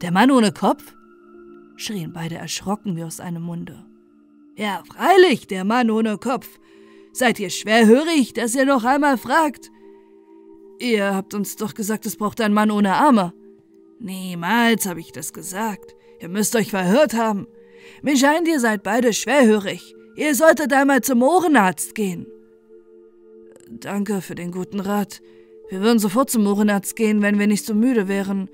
Der 0.00 0.12
Mann 0.12 0.30
ohne 0.30 0.52
Kopf? 0.52 0.95
Schrien 1.76 2.12
beide 2.12 2.36
erschrocken 2.36 2.96
wie 2.96 3.04
aus 3.04 3.20
einem 3.20 3.42
Munde. 3.42 3.84
Ja, 4.56 4.82
freilich, 4.86 5.46
der 5.46 5.64
Mann 5.64 5.90
ohne 5.90 6.18
Kopf. 6.18 6.58
Seid 7.12 7.38
ihr 7.40 7.50
schwerhörig, 7.50 8.32
dass 8.32 8.54
ihr 8.54 8.64
noch 8.64 8.84
einmal 8.84 9.18
fragt? 9.18 9.70
Ihr 10.78 11.14
habt 11.14 11.34
uns 11.34 11.56
doch 11.56 11.74
gesagt, 11.74 12.06
es 12.06 12.16
braucht 12.16 12.40
ein 12.40 12.52
Mann 12.52 12.70
ohne 12.70 12.94
Arme. 12.94 13.32
Niemals 13.98 14.86
habe 14.86 15.00
ich 15.00 15.12
das 15.12 15.32
gesagt. 15.32 15.94
Ihr 16.20 16.28
müsst 16.28 16.54
euch 16.56 16.70
verhört 16.70 17.14
haben. 17.14 17.46
Mir 18.02 18.16
scheint, 18.16 18.48
ihr 18.48 18.60
seid 18.60 18.82
beide 18.82 19.12
schwerhörig. 19.12 19.94
Ihr 20.16 20.34
solltet 20.34 20.72
einmal 20.72 21.02
zum 21.02 21.22
Ohrenarzt 21.22 21.94
gehen. 21.94 22.26
Danke 23.68 24.20
für 24.20 24.34
den 24.34 24.52
guten 24.52 24.80
Rat. 24.80 25.20
Wir 25.68 25.80
würden 25.80 25.98
sofort 25.98 26.30
zum 26.30 26.46
Ohrenarzt 26.46 26.96
gehen, 26.96 27.22
wenn 27.22 27.38
wir 27.38 27.46
nicht 27.46 27.64
so 27.64 27.74
müde 27.74 28.08
wären. 28.08 28.48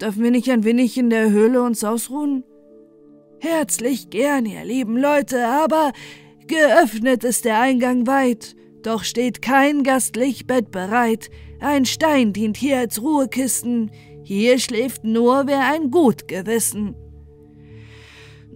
Dürfen 0.00 0.22
wir 0.22 0.30
nicht 0.30 0.50
ein 0.50 0.64
wenig 0.64 0.96
in 0.96 1.10
der 1.10 1.30
Höhle 1.30 1.62
uns 1.62 1.84
ausruhen? 1.84 2.44
Herzlich 3.40 4.10
gern, 4.10 4.46
ihr 4.46 4.64
lieben 4.64 4.96
Leute, 4.96 5.46
aber 5.46 5.92
geöffnet 6.46 7.22
ist 7.22 7.44
der 7.44 7.60
Eingang 7.60 8.06
weit, 8.06 8.56
doch 8.82 9.04
steht 9.04 9.42
kein 9.42 9.84
gastlich 9.84 10.46
Bett 10.46 10.72
bereit. 10.72 11.30
Ein 11.60 11.84
Stein 11.84 12.32
dient 12.32 12.56
hier 12.56 12.78
als 12.78 13.00
Ruhekissen, 13.00 13.92
hier 14.24 14.58
schläft 14.58 15.04
nur 15.04 15.46
wer 15.46 15.72
ein 15.72 15.90
gut 15.90 16.26
Gewissen. 16.26 16.96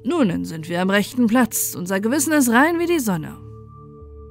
Nun, 0.05 0.45
sind 0.45 0.69
wir 0.69 0.83
am 0.83 0.91
rechten 0.91 1.29
Platz. 1.29 1.77
Unser 1.77 2.01
Gewissen 2.01 2.33
ist 2.33 2.51
rein 2.51 2.81
wie 2.81 2.87
die 2.87 2.99
Sonne. 2.99 3.39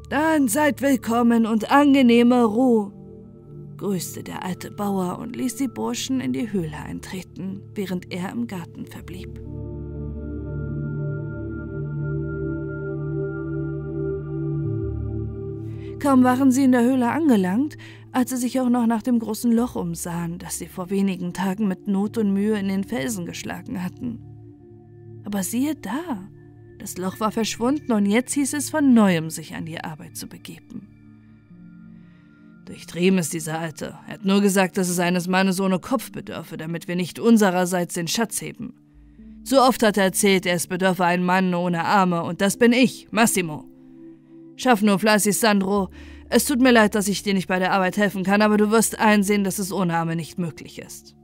Dann 0.10 0.50
seid 0.50 0.82
willkommen 0.82 1.46
und 1.46 1.72
angenehme 1.72 2.44
Ruhe, 2.44 2.92
grüßte 3.78 4.22
der 4.24 4.44
alte 4.44 4.70
Bauer 4.70 5.18
und 5.20 5.38
ließ 5.38 5.56
die 5.56 5.70
Burschen 5.70 6.20
in 6.20 6.34
die 6.34 6.52
Höhle 6.52 6.76
eintreten, 6.76 7.62
während 7.74 8.12
er 8.12 8.32
im 8.32 8.48
Garten 8.48 8.86
verblieb. 8.86 9.40
Kaum 16.02 16.24
waren 16.24 16.52
sie 16.52 16.64
in 16.64 16.72
der 16.72 16.82
Höhle 16.82 17.12
angelangt, 17.12 17.78
als 18.12 18.32
sie 18.32 18.38
sich 18.38 18.60
auch 18.60 18.70
noch 18.70 18.88
nach 18.88 19.04
dem 19.04 19.20
großen 19.20 19.52
Loch 19.52 19.76
umsahen, 19.76 20.40
das 20.40 20.58
sie 20.58 20.66
vor 20.66 20.90
wenigen 20.90 21.32
Tagen 21.32 21.68
mit 21.68 21.88
Not 21.88 22.18
und 22.18 22.34
Mühe 22.34 22.58
in 22.58 22.70
den 22.70 22.84
Felsen 22.84 23.28
geschlagen 23.28 23.84
hatten. 23.84 24.20
Aber 25.26 25.44
siehe 25.44 25.76
da, 25.76 26.28
das 26.80 26.98
Loch 26.98 27.20
war 27.20 27.32
verschwunden 27.32 27.92
und 27.92 28.08
jetzt 28.08 28.34
hieß 28.34 28.54
es 28.56 28.72
von 28.72 28.96
neuem, 28.96 29.30
sich 29.30 29.54
an 29.54 29.66
die 29.66 29.80
Arbeit 29.80 30.18
zu 30.18 30.28
begeben. 30.28 30.88
Durchtrieben 32.66 33.20
ist 33.20 33.34
dieser 33.34 33.60
Alte. 33.60 34.00
Er 34.08 34.16
hat 34.16 34.26
nur 34.26 34.42
gesagt, 34.42 34.78
dass 34.78 34.90
es 34.90 34.98
eines 34.98 35.28
Mannes 35.28 35.60
ohne 35.60 35.78
Kopf 35.78 36.12
bedürfe, 36.12 36.58
damit 36.58 36.88
wir 36.88 36.96
nicht 36.96 37.20
unsererseits 37.20 37.94
den 37.94 38.08
Schatz 38.08 38.42
heben. 38.42 38.74
Zu 39.44 39.62
oft 39.62 39.84
hat 39.84 39.98
er 39.98 40.06
erzählt, 40.06 40.48
es 40.48 40.66
bedürfe 40.66 41.06
einen 41.06 41.24
Mann 41.24 41.54
ohne 41.54 41.86
Arme, 41.86 42.24
und 42.24 42.42
das 42.42 42.58
bin 42.58 42.74
ich, 42.74 43.08
Massimo. 43.12 43.71
Schaff 44.56 44.82
nur 44.82 45.00
fleißig, 45.00 45.38
Sandro. 45.38 45.90
Es 46.30 46.46
tut 46.46 46.62
mir 46.62 46.72
leid, 46.72 46.96
dass 46.96 47.08
ich 47.08 47.24
dir 47.24 47.34
nicht 47.34 47.48
bei 47.48 47.60
der 47.60 47.74
Arbeit 47.74 47.98
helfen 47.98 48.24
kann, 48.24 48.42
aber 48.42 48.58
du 48.58 48.72
wirst 48.72 49.00
einsehen, 49.00 49.44
dass 49.44 49.60
es 49.60 49.74
ohne 49.74 49.96
Arme 49.96 50.16
nicht 50.16 50.38
möglich 50.38 50.80
ist. 50.80 51.16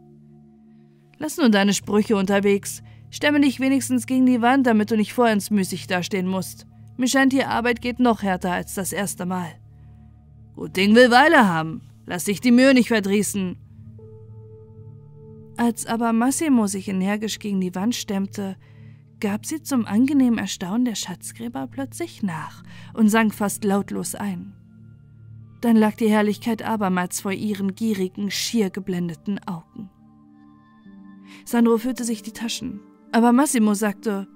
Lass 1.17 1.37
nur 1.37 1.49
deine 1.49 1.73
Sprüche 1.73 2.15
unterwegs. 2.15 2.81
Stemme 3.09 3.39
dich 3.39 3.59
wenigstens 3.59 4.05
gegen 4.05 4.25
die 4.25 4.41
Wand, 4.41 4.67
damit 4.67 4.91
du 4.91 4.97
nicht 4.97 5.13
vollends 5.13 5.49
müßig 5.49 5.87
dastehen 5.87 6.27
musst. 6.27 6.67
Mir 6.97 7.07
scheint, 7.07 7.31
die 7.31 7.43
Arbeit 7.43 7.81
geht 7.81 7.99
noch 7.99 8.21
härter 8.21 8.51
als 8.51 8.73
das 8.73 8.91
erste 8.91 9.25
Mal. 9.25 9.47
Gut 10.55 10.75
Ding 10.75 10.95
will 10.95 11.11
Weile 11.11 11.47
haben. 11.47 11.81
Lass 12.05 12.25
dich 12.25 12.41
die 12.41 12.51
Mühe 12.51 12.73
nicht 12.73 12.87
verdrießen. 12.87 13.57
Als 15.57 15.85
aber 15.85 16.13
Massimo 16.13 16.67
sich 16.67 16.87
energisch 16.87 17.39
gegen 17.39 17.61
die 17.61 17.73
Wand 17.75 17.95
stemmte, 17.95 18.57
gab 19.19 19.45
sie 19.45 19.61
zum 19.61 19.85
angenehmen 19.85 20.39
Erstaunen 20.39 20.85
der 20.85 20.95
Schatzgräber 20.95 21.67
plötzlich 21.67 22.23
nach 22.23 22.63
und 22.93 23.09
sank 23.09 23.33
fast 23.33 23.63
lautlos 23.63 24.15
ein. 24.15 24.53
Dann 25.61 25.75
lag 25.75 25.95
die 25.95 26.09
Herrlichkeit 26.09 26.61
abermals 26.61 27.21
vor 27.21 27.31
ihren 27.31 27.73
gierigen, 27.75 28.29
schier 28.29 28.69
geblendeten 28.69 29.39
Augen. 29.47 29.89
Sandro 31.45 31.77
füllte 31.77 32.03
sich 32.03 32.21
die 32.21 32.33
Taschen, 32.33 32.79
aber 33.11 33.31
Massimo 33.31 33.73
sagte, 33.73 34.27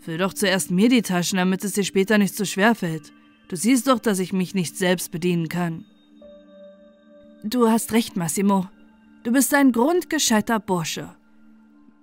Füll 0.00 0.16
doch 0.16 0.32
zuerst 0.32 0.70
mir 0.70 0.88
die 0.88 1.02
Taschen, 1.02 1.36
damit 1.36 1.62
es 1.62 1.72
dir 1.72 1.84
später 1.84 2.16
nicht 2.16 2.34
so 2.34 2.46
schwer 2.46 2.74
fällt. 2.74 3.12
Du 3.48 3.56
siehst 3.56 3.86
doch, 3.86 3.98
dass 3.98 4.18
ich 4.18 4.32
mich 4.32 4.54
nicht 4.54 4.76
selbst 4.76 5.10
bedienen 5.10 5.48
kann. 5.48 5.84
Du 7.44 7.68
hast 7.68 7.92
recht, 7.92 8.16
Massimo. 8.16 8.68
Du 9.24 9.32
bist 9.32 9.52
ein 9.52 9.72
grundgescheiter 9.72 10.58
Bursche. 10.58 11.14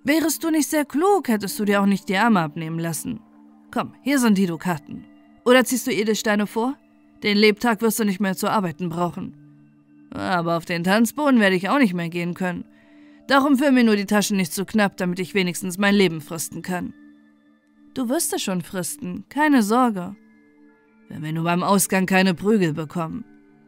Wärest 0.04 0.42
du 0.42 0.50
nicht 0.50 0.68
sehr 0.68 0.84
klug, 0.84 1.28
hättest 1.28 1.58
du 1.58 1.64
dir 1.64 1.82
auch 1.82 1.86
nicht 1.86 2.08
die 2.08 2.16
Arme 2.16 2.40
abnehmen 2.40 2.78
lassen. 2.78 3.20
Komm, 3.70 3.94
hier 4.02 4.18
sind 4.18 4.38
die 4.38 4.46
Dukaten. 4.46 5.04
Oder 5.44 5.64
ziehst 5.64 5.86
du 5.86 5.92
Edelsteine 5.92 6.46
vor? 6.46 6.76
Den 7.22 7.36
Lebtag 7.36 7.82
wirst 7.82 7.98
du 7.98 8.04
nicht 8.04 8.20
mehr 8.20 8.36
zu 8.36 8.50
arbeiten 8.50 8.88
brauchen. 8.88 9.34
Aber 10.10 10.56
auf 10.56 10.64
den 10.64 10.84
Tanzboden 10.84 11.40
werde 11.40 11.56
ich 11.56 11.68
auch 11.68 11.78
nicht 11.78 11.94
mehr 11.94 12.08
gehen 12.08 12.34
können. 12.34 12.64
Darum 13.26 13.58
füll 13.58 13.72
mir 13.72 13.84
nur 13.84 13.96
die 13.96 14.06
Taschen 14.06 14.38
nicht 14.38 14.52
zu 14.52 14.64
knapp, 14.64 14.96
damit 14.96 15.18
ich 15.18 15.34
wenigstens 15.34 15.76
mein 15.76 15.94
Leben 15.94 16.20
fristen 16.20 16.62
kann. 16.62 16.94
Du 17.92 18.08
wirst 18.08 18.32
es 18.32 18.42
schon 18.42 18.62
fristen, 18.62 19.24
keine 19.28 19.62
Sorge. 19.62 20.16
Wenn 21.08 21.22
wir 21.22 21.32
nur 21.32 21.44
beim 21.44 21.62
Ausgang 21.62 22.06
keine 22.06 22.34
Prügel 22.34 22.72
bekommen. 22.72 23.24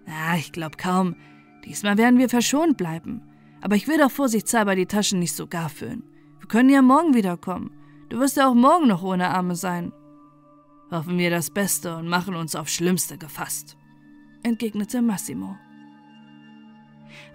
Ah, 0.06 0.36
ich 0.36 0.52
glaub 0.52 0.78
kaum. 0.78 1.16
Diesmal 1.64 1.98
werden 1.98 2.18
wir 2.18 2.28
verschont 2.28 2.76
bleiben. 2.76 3.22
Aber 3.60 3.76
ich 3.76 3.88
will 3.88 3.98
doch 3.98 4.10
vorsichtshalber 4.10 4.76
die 4.76 4.86
Taschen 4.86 5.18
nicht 5.18 5.34
so 5.34 5.46
gar 5.46 5.68
füllen. 5.68 6.04
Können 6.50 6.68
ja 6.68 6.82
morgen 6.82 7.14
wiederkommen. 7.14 7.70
Du 8.08 8.18
wirst 8.18 8.36
ja 8.36 8.48
auch 8.48 8.54
morgen 8.54 8.88
noch 8.88 9.04
ohne 9.04 9.30
Arme 9.30 9.54
sein. 9.54 9.92
Hoffen 10.90 11.16
wir 11.16 11.30
das 11.30 11.48
Beste 11.48 11.96
und 11.96 12.08
machen 12.08 12.34
uns 12.34 12.56
aufs 12.56 12.72
Schlimmste 12.74 13.16
gefasst, 13.16 13.76
entgegnete 14.42 15.00
Massimo. 15.00 15.56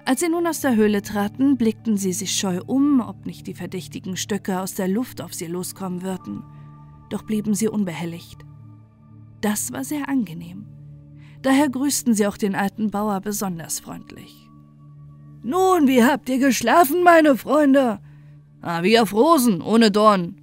Als 0.04 0.20
sie 0.20 0.28
nun 0.28 0.46
aus 0.46 0.60
der 0.60 0.76
Höhle 0.76 1.02
traten, 1.02 1.56
blickten 1.56 1.96
sie 1.96 2.12
sich 2.12 2.34
scheu 2.34 2.60
um, 2.68 3.00
ob 3.00 3.26
nicht 3.26 3.48
die 3.48 3.54
verdächtigen 3.54 4.18
Stöcke 4.18 4.60
aus 4.60 4.74
der 4.74 4.90
Luft 4.90 5.22
auf 5.22 5.34
sie 5.34 5.48
loskommen 5.48 6.02
würden. 6.02 6.44
Doch 7.10 7.24
blieben 7.24 7.56
sie 7.56 7.70
unbehelligt. 7.70 8.46
Das 9.40 9.72
war 9.72 9.86
sehr 9.86 10.10
angenehm. 10.10 10.66
Daher 11.42 11.70
grüßten 11.70 12.16
sie 12.16 12.28
auch 12.28 12.36
den 12.36 12.54
alten 12.54 12.92
Bauer 12.92 13.22
besonders 13.22 13.80
freundlich. 13.80 14.50
Nun, 15.42 15.88
wie 15.88 16.04
habt 16.04 16.28
ihr 16.28 16.40
geschlafen, 16.40 17.02
meine 17.02 17.38
Freunde? 17.38 18.02
Ah, 18.66 18.84
wie 18.84 19.00
auf 19.00 19.14
Rosen, 19.14 19.62
ohne 19.62 19.92
Dorn. 19.92 20.36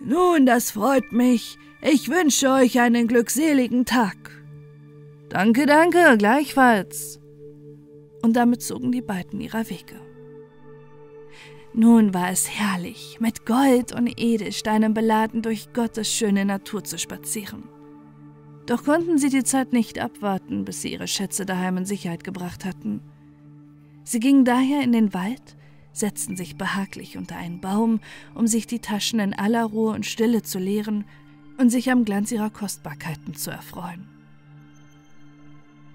Nun, 0.00 0.44
das 0.44 0.70
freut 0.70 1.10
mich. 1.10 1.56
Ich 1.80 2.10
wünsche 2.10 2.50
euch 2.50 2.78
einen 2.78 3.08
glückseligen 3.08 3.86
Tag. 3.86 4.16
Danke, 5.30 5.66
danke, 5.66 6.16
gleichfalls 6.18 7.18
und 8.24 8.36
damit 8.36 8.62
zogen 8.62 8.90
die 8.90 9.02
beiden 9.02 9.40
ihrer 9.40 9.68
Wege. 9.68 10.00
Nun 11.74 12.14
war 12.14 12.30
es 12.30 12.48
herrlich, 12.48 13.18
mit 13.20 13.44
Gold 13.44 13.92
und 13.92 14.06
Edelsteinen 14.18 14.94
beladen 14.94 15.42
durch 15.42 15.72
Gottes 15.74 16.10
schöne 16.10 16.44
Natur 16.44 16.84
zu 16.84 16.98
spazieren. 16.98 17.64
Doch 18.66 18.84
konnten 18.84 19.18
sie 19.18 19.28
die 19.28 19.44
Zeit 19.44 19.72
nicht 19.72 19.98
abwarten, 19.98 20.64
bis 20.64 20.80
sie 20.80 20.92
ihre 20.92 21.06
Schätze 21.06 21.44
daheim 21.44 21.76
in 21.76 21.84
Sicherheit 21.84 22.24
gebracht 22.24 22.64
hatten. 22.64 23.02
Sie 24.04 24.20
gingen 24.20 24.44
daher 24.44 24.82
in 24.82 24.92
den 24.92 25.12
Wald, 25.12 25.56
setzten 25.94 26.36
sich 26.36 26.56
behaglich 26.56 27.16
unter 27.16 27.36
einen 27.36 27.60
Baum, 27.60 28.00
um 28.34 28.46
sich 28.46 28.66
die 28.66 28.80
Taschen 28.80 29.20
in 29.20 29.32
aller 29.32 29.64
Ruhe 29.64 29.94
und 29.94 30.04
Stille 30.04 30.42
zu 30.42 30.58
leeren 30.58 31.04
und 31.56 31.70
sich 31.70 31.90
am 31.90 32.04
Glanz 32.04 32.30
ihrer 32.32 32.50
Kostbarkeiten 32.50 33.34
zu 33.34 33.50
erfreuen. 33.50 34.08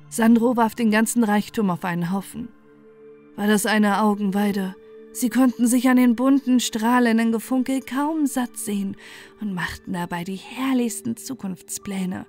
Sandro 0.10 0.58
warf 0.58 0.74
den 0.74 0.90
ganzen 0.90 1.24
Reichtum 1.24 1.70
auf 1.70 1.86
einen 1.86 2.12
Haufen. 2.12 2.48
War 3.36 3.46
das 3.46 3.68
eine 3.68 4.02
Augenweide? 4.02 4.76
Sie 5.12 5.30
konnten 5.30 5.68
sich 5.68 5.90
an 5.90 5.98
den 5.98 6.16
bunten, 6.16 6.60
strahlenden 6.60 7.32
Gefunkel 7.32 7.82
kaum 7.82 8.26
satt 8.26 8.58
sehen 8.58 8.96
und 9.42 9.54
machten 9.54 9.94
dabei 9.94 10.24
die 10.24 10.36
herrlichsten 10.36 11.18
Zukunftspläne, 11.18 12.26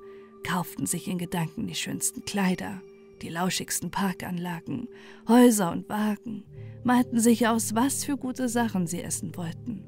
kauften 0.47 0.87
sich 0.87 1.09
in 1.09 1.19
Gedanken 1.19 1.67
die 1.67 1.75
schönsten 1.75 2.25
Kleider, 2.25 2.81
die 3.23 3.29
lauschigsten 3.29 3.91
Parkanlagen, 3.91 4.89
Häuser 5.29 5.73
und 5.73 5.89
Wagen, 5.89 6.45
malten 6.85 7.21
sich 7.21 7.47
aus, 7.47 7.75
was 7.75 8.05
für 8.05 8.17
gute 8.17 8.49
Sachen 8.49 8.87
sie 8.87 9.03
essen 9.03 9.37
wollten. 9.37 9.85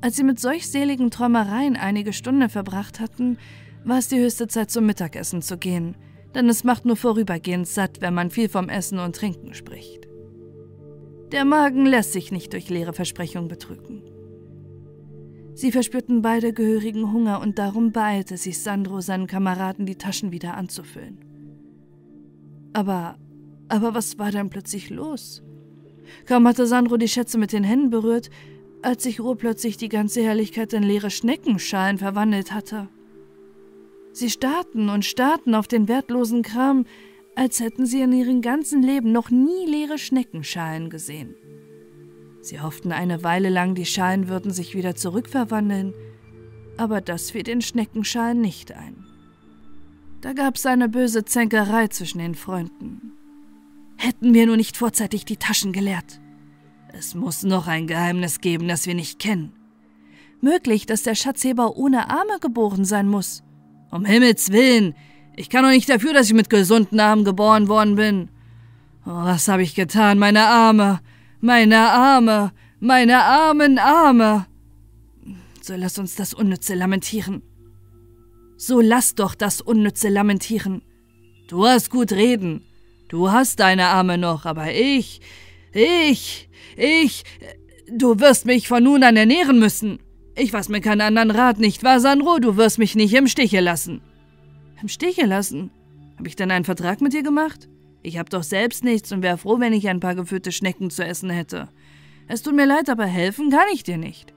Als 0.00 0.16
sie 0.16 0.24
mit 0.24 0.38
solch 0.38 0.68
seligen 0.68 1.10
Träumereien 1.10 1.76
einige 1.76 2.12
Stunden 2.12 2.48
verbracht 2.48 3.00
hatten, 3.00 3.38
war 3.84 3.98
es 3.98 4.08
die 4.08 4.18
höchste 4.18 4.48
Zeit 4.48 4.70
zum 4.70 4.86
Mittagessen 4.86 5.42
zu 5.42 5.56
gehen, 5.56 5.96
denn 6.34 6.48
es 6.48 6.64
macht 6.64 6.84
nur 6.84 6.96
vorübergehend 6.96 7.68
satt, 7.68 8.00
wenn 8.00 8.14
man 8.14 8.30
viel 8.30 8.48
vom 8.48 8.68
Essen 8.68 8.98
und 8.98 9.16
Trinken 9.16 9.54
spricht. 9.54 10.08
Der 11.32 11.44
Magen 11.44 11.86
lässt 11.86 12.12
sich 12.12 12.32
nicht 12.32 12.52
durch 12.52 12.68
leere 12.68 12.92
Versprechungen 12.92 13.48
betrügen. 13.48 14.02
Sie 15.54 15.70
verspürten 15.70 16.20
beide 16.20 16.52
gehörigen 16.52 17.12
Hunger 17.12 17.40
und 17.40 17.58
darum 17.58 17.92
beeilte 17.92 18.36
sich 18.36 18.60
Sandro, 18.60 19.00
seinen 19.00 19.28
Kameraden 19.28 19.86
die 19.86 19.96
Taschen 19.96 20.32
wieder 20.32 20.54
anzufüllen. 20.54 21.23
Aber, 22.74 23.16
aber 23.68 23.94
was 23.94 24.18
war 24.18 24.30
denn 24.30 24.50
plötzlich 24.50 24.90
los? 24.90 25.42
Kaum 26.26 26.46
hatte 26.46 26.66
Sandro 26.66 26.98
die 26.98 27.08
Schätze 27.08 27.38
mit 27.38 27.52
den 27.52 27.64
Händen 27.64 27.88
berührt, 27.88 28.28
als 28.82 29.04
sich 29.04 29.20
urplötzlich 29.20 29.78
die 29.78 29.88
ganze 29.88 30.22
Herrlichkeit 30.22 30.74
in 30.74 30.82
leere 30.82 31.10
Schneckenschalen 31.10 31.96
verwandelt 31.96 32.52
hatte. 32.52 32.88
Sie 34.12 34.28
starrten 34.28 34.90
und 34.90 35.04
starrten 35.04 35.54
auf 35.54 35.66
den 35.68 35.88
wertlosen 35.88 36.42
Kram, 36.42 36.84
als 37.36 37.60
hätten 37.60 37.86
sie 37.86 38.02
in 38.02 38.12
ihrem 38.12 38.42
ganzen 38.42 38.82
Leben 38.82 39.12
noch 39.12 39.30
nie 39.30 39.66
leere 39.66 39.96
Schneckenschalen 39.98 40.90
gesehen. 40.90 41.34
Sie 42.40 42.60
hofften 42.60 42.92
eine 42.92 43.22
Weile 43.22 43.48
lang, 43.48 43.74
die 43.74 43.86
Schalen 43.86 44.28
würden 44.28 44.52
sich 44.52 44.74
wieder 44.74 44.94
zurückverwandeln, 44.94 45.94
aber 46.76 47.00
das 47.00 47.30
fiel 47.30 47.44
den 47.44 47.62
Schneckenschalen 47.62 48.40
nicht 48.40 48.72
ein. 48.72 49.03
Da 50.24 50.32
gab 50.32 50.56
es 50.56 50.64
eine 50.64 50.88
böse 50.88 51.26
Zänkerei 51.26 51.88
zwischen 51.88 52.16
den 52.16 52.34
Freunden. 52.34 53.12
Hätten 53.98 54.32
wir 54.32 54.46
nur 54.46 54.56
nicht 54.56 54.74
vorzeitig 54.74 55.26
die 55.26 55.36
Taschen 55.36 55.74
geleert. 55.74 56.18
Es 56.94 57.14
muss 57.14 57.42
noch 57.42 57.66
ein 57.66 57.86
Geheimnis 57.86 58.40
geben, 58.40 58.66
das 58.66 58.86
wir 58.86 58.94
nicht 58.94 59.18
kennen. 59.18 59.52
Möglich, 60.40 60.86
dass 60.86 61.02
der 61.02 61.14
Schatzheber 61.14 61.76
ohne 61.76 62.08
Arme 62.08 62.38
geboren 62.40 62.86
sein 62.86 63.06
muss. 63.06 63.42
Um 63.90 64.06
Himmels 64.06 64.50
willen, 64.50 64.94
ich 65.36 65.50
kann 65.50 65.62
doch 65.62 65.68
nicht 65.68 65.90
dafür, 65.90 66.14
dass 66.14 66.28
ich 66.28 66.34
mit 66.34 66.48
gesunden 66.48 67.00
Armen 67.00 67.26
geboren 67.26 67.68
worden 67.68 67.96
bin. 67.96 68.30
Oh, 69.04 69.10
was 69.10 69.46
habe 69.48 69.62
ich 69.62 69.74
getan, 69.74 70.18
meine 70.18 70.46
Arme, 70.46 71.00
meine 71.42 71.90
Arme, 71.90 72.52
meine 72.80 73.22
armen 73.22 73.78
Arme. 73.78 74.46
So 75.60 75.74
lass 75.76 75.98
uns 75.98 76.14
das 76.14 76.32
Unnütze 76.32 76.74
lamentieren. 76.74 77.42
So 78.66 78.80
lass 78.80 79.14
doch 79.14 79.34
das 79.34 79.60
Unnütze 79.60 80.08
lamentieren. 80.08 80.80
Du 81.48 81.66
hast 81.66 81.90
gut 81.90 82.12
reden. 82.12 82.62
Du 83.08 83.30
hast 83.30 83.60
deine 83.60 83.88
Arme 83.88 84.16
noch, 84.16 84.46
aber 84.46 84.72
ich, 84.72 85.20
ich, 85.74 86.48
ich, 86.74 87.24
du 87.90 88.18
wirst 88.20 88.46
mich 88.46 88.66
von 88.66 88.82
nun 88.82 89.02
an 89.02 89.18
ernähren 89.18 89.58
müssen. 89.58 89.98
Ich 90.34 90.50
weiß 90.50 90.70
mir 90.70 90.80
keinen 90.80 91.02
anderen 91.02 91.30
Rat, 91.30 91.58
nicht 91.58 91.84
wahr, 91.84 92.00
Sandro? 92.00 92.38
Du 92.38 92.56
wirst 92.56 92.78
mich 92.78 92.94
nicht 92.94 93.12
im 93.12 93.26
Stiche 93.26 93.60
lassen. 93.60 94.00
Im 94.80 94.88
Stiche 94.88 95.26
lassen? 95.26 95.70
Habe 96.16 96.28
ich 96.28 96.34
denn 96.34 96.50
einen 96.50 96.64
Vertrag 96.64 97.02
mit 97.02 97.12
dir 97.12 97.22
gemacht? 97.22 97.68
Ich 98.02 98.16
hab 98.16 98.30
doch 98.30 98.42
selbst 98.42 98.82
nichts 98.82 99.12
und 99.12 99.20
wäre 99.20 99.36
froh, 99.36 99.60
wenn 99.60 99.74
ich 99.74 99.90
ein 99.90 100.00
paar 100.00 100.14
gefüllte 100.14 100.52
Schnecken 100.52 100.88
zu 100.88 101.04
essen 101.04 101.28
hätte. 101.28 101.68
Es 102.28 102.40
tut 102.40 102.54
mir 102.54 102.66
leid, 102.66 102.88
aber 102.88 103.04
helfen 103.04 103.50
kann 103.50 103.68
ich 103.74 103.82
dir 103.82 103.98
nicht. 103.98 104.32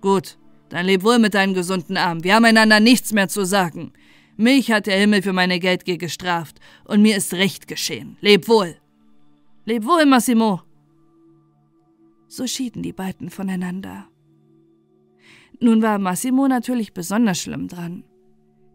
Gut, 0.00 0.38
dann 0.70 0.86
leb 0.86 1.02
wohl 1.02 1.18
mit 1.18 1.34
deinen 1.34 1.52
gesunden 1.52 1.96
Armen. 1.96 2.24
Wir 2.24 2.36
haben 2.36 2.44
einander 2.44 2.80
nichts 2.80 3.12
mehr 3.12 3.28
zu 3.28 3.44
sagen. 3.44 3.92
Mich 4.36 4.72
hat 4.72 4.86
der 4.86 4.98
Himmel 4.98 5.20
für 5.20 5.32
meine 5.32 5.58
Geldgier 5.58 5.98
gestraft 5.98 6.60
und 6.84 7.02
mir 7.02 7.16
ist 7.16 7.34
Recht 7.34 7.68
geschehen. 7.68 8.16
Leb 8.20 8.48
wohl. 8.48 8.76
Leb 9.66 9.84
wohl, 9.84 10.06
Massimo. 10.06 10.62
So 12.28 12.46
schieden 12.46 12.82
die 12.82 12.92
beiden 12.92 13.30
voneinander. 13.30 14.06
Nun 15.58 15.82
war 15.82 15.98
Massimo 15.98 16.46
natürlich 16.46 16.94
besonders 16.94 17.40
schlimm 17.40 17.66
dran. 17.66 18.04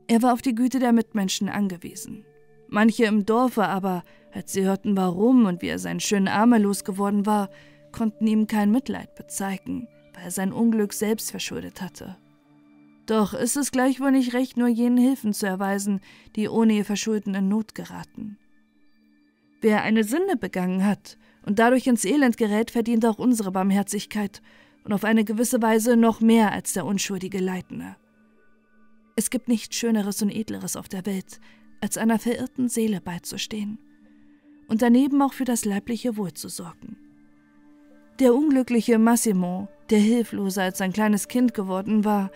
Er 0.07 0.21
war 0.21 0.33
auf 0.33 0.41
die 0.41 0.53
Güte 0.53 0.79
der 0.79 0.91
Mitmenschen 0.91 1.49
angewiesen. 1.49 2.25
Manche 2.67 3.05
im 3.05 3.25
Dorfe 3.25 3.65
aber, 3.65 4.03
als 4.33 4.51
sie 4.51 4.65
hörten, 4.65 4.97
warum 4.97 5.45
und 5.45 5.61
wie 5.61 5.69
er 5.69 5.79
seinen 5.79 6.01
schönen 6.01 6.27
Arme 6.27 6.59
losgeworden 6.59 7.25
war, 7.25 7.49
konnten 7.91 8.27
ihm 8.27 8.47
kein 8.47 8.69
Mitleid 8.69 9.15
bezeigen 9.15 9.87
weil 10.15 10.25
er 10.25 10.31
sein 10.31 10.53
Unglück 10.53 10.93
selbst 10.93 11.31
verschuldet 11.31 11.81
hatte. 11.81 12.17
Doch 13.05 13.33
ist 13.33 13.55
es 13.55 13.71
gleichwohl 13.71 14.11
nicht 14.11 14.33
recht, 14.33 14.57
nur 14.57 14.67
jenen 14.67 14.97
Hilfen 14.97 15.33
zu 15.33 15.45
erweisen, 15.45 16.01
die 16.35 16.49
ohne 16.49 16.73
ihr 16.73 16.85
Verschulden 16.85 17.35
in 17.35 17.47
Not 17.47 17.75
geraten. 17.75 18.37
Wer 19.61 19.83
eine 19.83 20.03
Sünde 20.03 20.37
begangen 20.37 20.85
hat 20.85 21.17
und 21.45 21.59
dadurch 21.59 21.85
ins 21.87 22.05
Elend 22.05 22.37
gerät, 22.37 22.71
verdient 22.71 23.05
auch 23.05 23.19
unsere 23.19 23.51
Barmherzigkeit 23.51 24.41
und 24.83 24.93
auf 24.93 25.03
eine 25.03 25.23
gewisse 25.23 25.61
Weise 25.61 25.97
noch 25.97 26.21
mehr 26.21 26.51
als 26.51 26.73
der 26.73 26.85
unschuldige 26.85 27.39
Leitende. 27.39 27.95
Es 29.15 29.29
gibt 29.29 29.47
nichts 29.47 29.75
Schöneres 29.75 30.21
und 30.21 30.29
Edleres 30.29 30.75
auf 30.75 30.89
der 30.89 31.05
Welt, 31.05 31.39
als 31.81 31.97
einer 31.97 32.19
verirrten 32.19 32.69
Seele 32.69 33.01
beizustehen 33.01 33.79
und 34.67 34.81
daneben 34.81 35.21
auch 35.21 35.33
für 35.33 35.45
das 35.45 35.65
leibliche 35.65 36.17
Wohl 36.17 36.33
zu 36.33 36.49
sorgen. 36.49 36.97
Der 38.19 38.33
unglückliche 38.33 38.97
Massimo, 38.97 39.67
der 39.89 39.99
hilfloser 39.99 40.63
als 40.63 40.81
ein 40.81 40.93
kleines 40.93 41.27
Kind 41.27 41.53
geworden 41.53 42.05
war, 42.05 42.31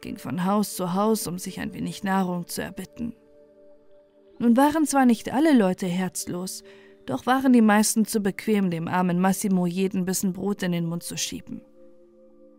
ging 0.00 0.18
von 0.18 0.44
Haus 0.44 0.74
zu 0.76 0.94
Haus, 0.94 1.26
um 1.26 1.38
sich 1.38 1.60
ein 1.60 1.74
wenig 1.74 2.04
Nahrung 2.04 2.46
zu 2.46 2.62
erbitten. 2.62 3.14
Nun 4.38 4.56
waren 4.56 4.86
zwar 4.86 5.06
nicht 5.06 5.32
alle 5.32 5.56
Leute 5.56 5.86
herzlos, 5.86 6.62
doch 7.06 7.26
waren 7.26 7.52
die 7.52 7.62
meisten 7.62 8.04
zu 8.04 8.20
bequem, 8.20 8.70
dem 8.70 8.86
armen 8.86 9.18
Massimo 9.18 9.66
jeden 9.66 10.04
Bissen 10.04 10.32
Brot 10.32 10.62
in 10.62 10.72
den 10.72 10.86
Mund 10.86 11.02
zu 11.02 11.16
schieben. 11.16 11.62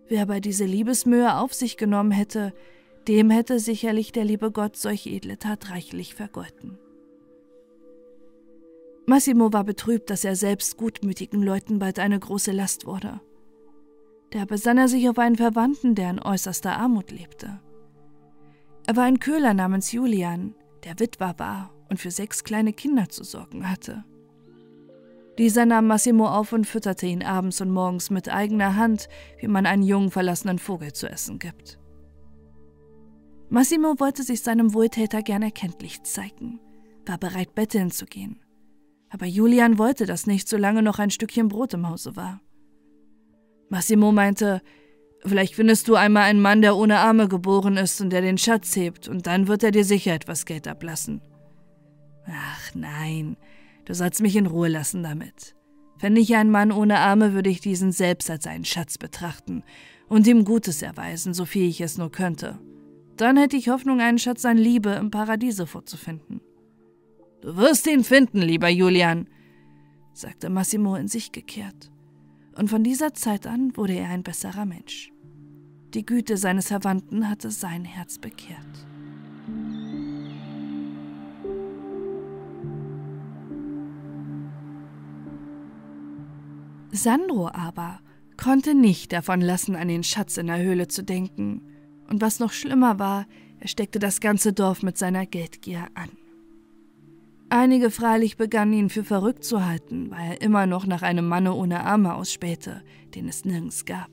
Wer 0.07 0.23
aber 0.23 0.39
diese 0.39 0.65
Liebesmühe 0.65 1.37
auf 1.37 1.53
sich 1.53 1.77
genommen 1.77 2.11
hätte, 2.11 2.53
dem 3.07 3.29
hätte 3.29 3.59
sicherlich 3.59 4.11
der 4.11 4.25
liebe 4.25 4.51
Gott 4.51 4.75
solch 4.75 5.05
edle 5.05 5.37
Tat 5.37 5.69
reichlich 5.69 6.15
vergolten. 6.15 6.77
Massimo 9.05 9.53
war 9.53 9.63
betrübt, 9.63 10.09
dass 10.09 10.23
er 10.23 10.35
selbst 10.35 10.77
gutmütigen 10.77 11.41
Leuten 11.41 11.79
bald 11.79 11.99
eine 11.99 12.19
große 12.19 12.51
Last 12.51 12.85
wurde. 12.85 13.21
Da 14.31 14.45
besann 14.45 14.77
er 14.77 14.87
sich 14.87 15.09
auf 15.09 15.17
einen 15.17 15.35
Verwandten, 15.35 15.95
der 15.95 16.09
in 16.11 16.21
äußerster 16.21 16.77
Armut 16.77 17.11
lebte. 17.11 17.59
Er 18.85 18.95
war 18.95 19.03
ein 19.03 19.19
Köhler 19.19 19.53
namens 19.53 19.91
Julian, 19.91 20.55
der 20.83 20.99
Witwer 20.99 21.35
war 21.37 21.71
und 21.89 21.99
für 21.99 22.11
sechs 22.11 22.43
kleine 22.43 22.73
Kinder 22.73 23.09
zu 23.09 23.23
sorgen 23.23 23.69
hatte. 23.69 24.03
Dieser 25.37 25.65
nahm 25.65 25.87
Massimo 25.87 26.27
auf 26.27 26.53
und 26.53 26.65
fütterte 26.65 27.05
ihn 27.05 27.23
abends 27.23 27.61
und 27.61 27.71
morgens 27.71 28.09
mit 28.09 28.29
eigener 28.29 28.75
Hand, 28.75 29.07
wie 29.39 29.47
man 29.47 29.65
einen 29.65 29.83
jungen 29.83 30.11
verlassenen 30.11 30.59
Vogel 30.59 30.93
zu 30.93 31.09
essen 31.09 31.39
gibt. 31.39 31.79
Massimo 33.49 33.99
wollte 33.99 34.23
sich 34.23 34.41
seinem 34.41 34.73
Wohltäter 34.73 35.23
gern 35.23 35.41
erkenntlich 35.41 36.03
zeigen, 36.03 36.59
war 37.05 37.17
bereit, 37.17 37.55
betteln 37.55 37.89
zu 37.89 38.05
gehen 38.05 38.39
aber 39.09 39.25
Julian 39.25 39.77
wollte 39.77 40.05
das 40.05 40.27
nicht, 40.27 40.47
solange 40.47 40.81
noch 40.81 40.99
ein 40.99 41.09
Stückchen 41.09 41.49
Brot 41.49 41.73
im 41.73 41.89
Hause 41.89 42.15
war. 42.15 42.41
Massimo 43.69 44.11
meinte, 44.11 44.61
vielleicht 45.25 45.55
findest 45.55 45.87
du 45.87 45.95
einmal 45.95 46.23
einen 46.23 46.41
Mann, 46.41 46.61
der 46.61 46.75
ohne 46.75 46.99
Arme 46.99 47.27
geboren 47.27 47.77
ist 47.77 48.01
und 48.01 48.09
der 48.09 48.21
den 48.21 48.37
Schatz 48.37 48.75
hebt, 48.75 49.07
und 49.07 49.27
dann 49.27 49.47
wird 49.47 49.63
er 49.63 49.71
dir 49.71 49.85
sicher 49.85 50.13
etwas 50.13 50.45
Geld 50.45 50.67
ablassen. 50.67 51.21
Ach 52.27 52.75
nein, 52.75 53.37
du 53.85 53.93
sollst 53.93 54.21
mich 54.21 54.35
in 54.35 54.47
Ruhe 54.47 54.67
lassen 54.67 55.03
damit. 55.03 55.55
Fände 55.97 56.21
ich 56.21 56.35
einen 56.35 56.51
Mann 56.51 56.71
ohne 56.71 56.99
Arme, 56.99 57.33
würde 57.33 57.49
ich 57.49 57.59
diesen 57.59 57.91
selbst 57.91 58.29
als 58.29 58.47
einen 58.47 58.65
Schatz 58.65 58.97
betrachten 58.97 59.63
und 60.07 60.27
ihm 60.27 60.45
Gutes 60.45 60.81
erweisen, 60.81 61.33
so 61.33 61.45
viel 61.45 61.67
ich 61.67 61.81
es 61.81 61.97
nur 61.97 62.11
könnte. 62.11 62.57
Dann 63.17 63.35
hätte 63.35 63.57
ich 63.57 63.67
Hoffnung, 63.67 63.99
einen 63.99 64.17
Schatz 64.17 64.45
an 64.45 64.57
Liebe 64.57 64.91
im 64.91 65.11
Paradiese 65.11 65.67
vorzufinden. 65.67 66.39
Du 67.41 67.57
wirst 67.57 67.85
ihn 67.87 68.03
finden, 68.03 68.39
lieber 68.39 68.69
Julian, 68.69 69.27
sagte 70.13 70.49
Massimo 70.49 70.95
in 70.95 71.07
sich 71.07 71.31
gekehrt. 71.31 71.91
Und 72.59 72.69
von 72.69 72.83
dieser 72.83 73.13
Zeit 73.13 73.47
an 73.47 73.77
wurde 73.77 73.93
er 73.93 74.09
ein 74.09 74.21
besserer 74.21 74.65
Mensch. 74.65 75.13
Die 75.93 76.05
Güte 76.05 76.35
seines 76.35 76.67
Verwandten 76.67 77.29
hatte 77.29 77.51
sein 77.51 77.85
Herz 77.85 78.17
bekehrt. 78.17 78.59
Sandro 86.91 87.47
aber 87.47 88.01
konnte 88.35 88.75
nicht 88.75 89.13
davon 89.13 89.39
lassen, 89.39 89.77
an 89.77 89.87
den 89.87 90.03
Schatz 90.03 90.35
in 90.35 90.47
der 90.47 90.61
Höhle 90.61 90.89
zu 90.89 91.01
denken. 91.01 91.61
Und 92.09 92.19
was 92.19 92.41
noch 92.41 92.51
schlimmer 92.51 92.99
war, 92.99 93.25
er 93.61 93.69
steckte 93.69 93.99
das 93.99 94.19
ganze 94.19 94.51
Dorf 94.51 94.83
mit 94.83 94.97
seiner 94.97 95.25
Geldgier 95.25 95.87
an. 95.93 96.09
Einige 97.51 97.89
freilich 97.89 98.37
begannen 98.37 98.73
ihn 98.73 98.89
für 98.89 99.03
verrückt 99.03 99.43
zu 99.43 99.65
halten, 99.65 100.11
weil 100.11 100.33
er 100.33 100.41
immer 100.41 100.67
noch 100.67 100.85
nach 100.85 101.01
einem 101.01 101.27
Manne 101.27 101.53
ohne 101.53 101.83
Arme 101.83 102.13
ausspähte, 102.13 102.83
den 103.15 103.27
es 103.27 103.43
nirgends 103.43 103.85
gab. 103.85 104.09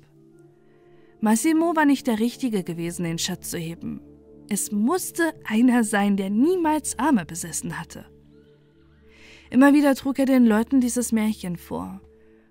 Massimo 1.20 1.76
war 1.76 1.84
nicht 1.84 2.06
der 2.06 2.18
Richtige 2.18 2.64
gewesen, 2.64 3.04
den 3.04 3.18
Schatz 3.18 3.50
zu 3.50 3.58
heben. 3.58 4.00
Es 4.48 4.72
musste 4.72 5.34
einer 5.44 5.84
sein, 5.84 6.16
der 6.16 6.30
niemals 6.30 6.98
Arme 6.98 7.26
besessen 7.26 7.78
hatte. 7.78 8.06
Immer 9.50 9.74
wieder 9.74 9.94
trug 9.94 10.18
er 10.18 10.26
den 10.26 10.46
Leuten 10.46 10.80
dieses 10.80 11.12
Märchen 11.12 11.56
vor, 11.56 12.00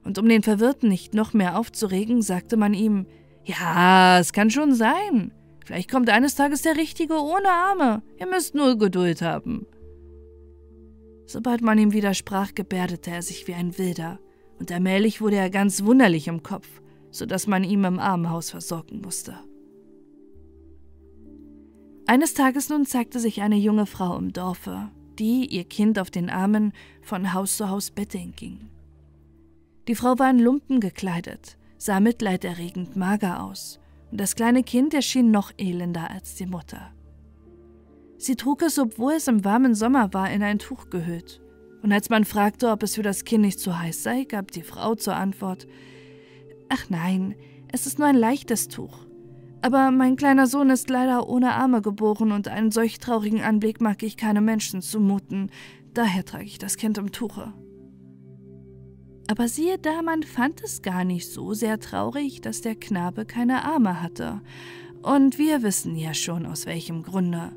und 0.03 0.19
um 0.19 0.29
den 0.29 0.43
Verwirrten 0.43 0.87
nicht 0.87 1.15
noch 1.15 1.33
mehr 1.33 1.57
aufzuregen, 1.57 2.21
sagte 2.21 2.57
man 2.57 2.75
ihm, 2.75 3.07
ja, 3.43 4.19
es 4.19 4.33
kann 4.33 4.51
schon 4.51 4.73
sein. 4.73 5.33
Vielleicht 5.65 5.89
kommt 5.89 6.09
eines 6.11 6.35
Tages 6.35 6.61
der 6.61 6.77
Richtige 6.77 7.15
ohne 7.15 7.49
Arme. 7.49 8.03
Ihr 8.19 8.27
müsst 8.27 8.53
nur 8.53 8.77
Geduld 8.77 9.23
haben. 9.23 9.65
Sobald 11.25 11.61
man 11.61 11.77
ihm 11.77 11.93
widersprach, 11.93 12.53
gebärdete 12.53 13.11
er 13.11 13.21
sich 13.21 13.47
wie 13.47 13.53
ein 13.53 13.77
Wilder, 13.77 14.19
und 14.59 14.71
allmählich 14.71 15.21
wurde 15.21 15.37
er 15.37 15.49
ganz 15.49 15.83
wunderlich 15.83 16.27
im 16.27 16.43
Kopf, 16.43 16.67
so 17.11 17.25
dass 17.25 17.47
man 17.47 17.63
ihm 17.63 17.83
im 17.85 17.99
Armenhaus 17.99 18.51
versorgen 18.51 19.01
musste. 19.01 19.37
Eines 22.07 22.35
Tages 22.35 22.69
nun 22.69 22.85
zeigte 22.85 23.19
sich 23.19 23.41
eine 23.41 23.55
junge 23.55 23.87
Frau 23.87 24.17
im 24.17 24.31
Dorfe, 24.31 24.91
die, 25.17 25.47
ihr 25.47 25.63
Kind 25.63 25.97
auf 25.97 26.11
den 26.11 26.29
Armen, 26.29 26.71
von 27.01 27.33
Haus 27.33 27.57
zu 27.57 27.69
Haus 27.69 27.89
betteln 27.89 28.33
ging. 28.35 28.69
Die 29.87 29.95
Frau 29.95 30.19
war 30.19 30.29
in 30.29 30.39
Lumpen 30.39 30.79
gekleidet, 30.79 31.57
sah 31.77 31.99
mitleiderregend 31.99 32.95
mager 32.95 33.43
aus, 33.43 33.79
und 34.11 34.19
das 34.19 34.35
kleine 34.35 34.63
Kind 34.63 34.93
erschien 34.93 35.31
noch 35.31 35.51
elender 35.57 36.11
als 36.11 36.35
die 36.35 36.45
Mutter. 36.45 36.91
Sie 38.25 38.35
trug 38.35 38.63
es, 38.63 38.79
obwohl 38.79 39.13
es 39.13 39.27
im 39.27 39.45
warmen 39.45 39.75
Sommer 39.75 40.11
war, 40.15 40.31
in 40.31 40.41
ein 40.41 40.57
Tuch 40.57 40.89
gehüllt. 40.89 41.43
Und 41.83 41.91
als 41.91 42.09
man 42.09 42.25
fragte, 42.25 42.71
ob 42.71 42.81
es 42.81 42.95
für 42.95 43.03
das 43.03 43.23
Kind 43.23 43.43
nicht 43.43 43.59
zu 43.59 43.77
heiß 43.77 44.01
sei, 44.01 44.23
gab 44.23 44.49
die 44.49 44.63
Frau 44.63 44.95
zur 44.95 45.15
Antwort: 45.15 45.67
Ach 46.67 46.89
nein, 46.89 47.35
es 47.71 47.85
ist 47.85 47.99
nur 47.99 48.07
ein 48.07 48.15
leichtes 48.15 48.67
Tuch. 48.67 49.05
Aber 49.61 49.91
mein 49.91 50.15
kleiner 50.15 50.47
Sohn 50.47 50.71
ist 50.71 50.89
leider 50.89 51.29
ohne 51.29 51.53
Arme 51.53 51.83
geboren 51.83 52.31
und 52.31 52.47
einen 52.47 52.71
solch 52.71 52.97
traurigen 52.97 53.41
Anblick 53.41 53.79
mag 53.79 54.01
ich 54.01 54.17
keinem 54.17 54.45
Menschen 54.45 54.81
zumuten. 54.81 55.51
Daher 55.93 56.25
trage 56.25 56.45
ich 56.45 56.57
das 56.57 56.77
Kind 56.77 56.97
im 56.97 57.11
Tuche. 57.11 57.53
Aber 59.29 59.47
siehe 59.47 59.77
da, 59.77 60.01
man 60.01 60.23
fand 60.23 60.63
es 60.63 60.81
gar 60.81 61.03
nicht 61.03 61.31
so 61.31 61.53
sehr 61.53 61.79
traurig, 61.79 62.41
dass 62.41 62.61
der 62.61 62.73
Knabe 62.73 63.25
keine 63.25 63.65
Arme 63.65 64.01
hatte. 64.01 64.41
Und 65.03 65.37
wir 65.37 65.61
wissen 65.61 65.95
ja 65.95 66.15
schon 66.15 66.47
aus 66.47 66.65
welchem 66.65 67.03
Grunde. 67.03 67.51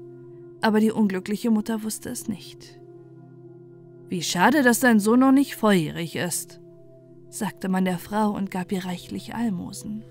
Aber 0.61 0.81
die 0.81 0.91
unglückliche 0.91 1.51
Mutter 1.51 1.83
wusste 1.83 2.11
es 2.11 2.29
nicht. 2.29 2.81
Wie 4.09 4.23
schade, 4.23 4.63
dass 4.63 4.81
dein 4.81 5.01
Sohn 5.01 5.21
noch 5.21 5.33
nicht 5.33 5.55
volljährig 5.55 6.17
ist, 6.17 6.61
sagte 7.29 7.69
man 7.69 7.85
der 7.85 7.99
Frau 7.99 8.31
und 8.31 8.51
gab 8.51 8.73
ihr 8.73 8.85
reichlich 8.85 9.35
Almosen. 9.35 10.03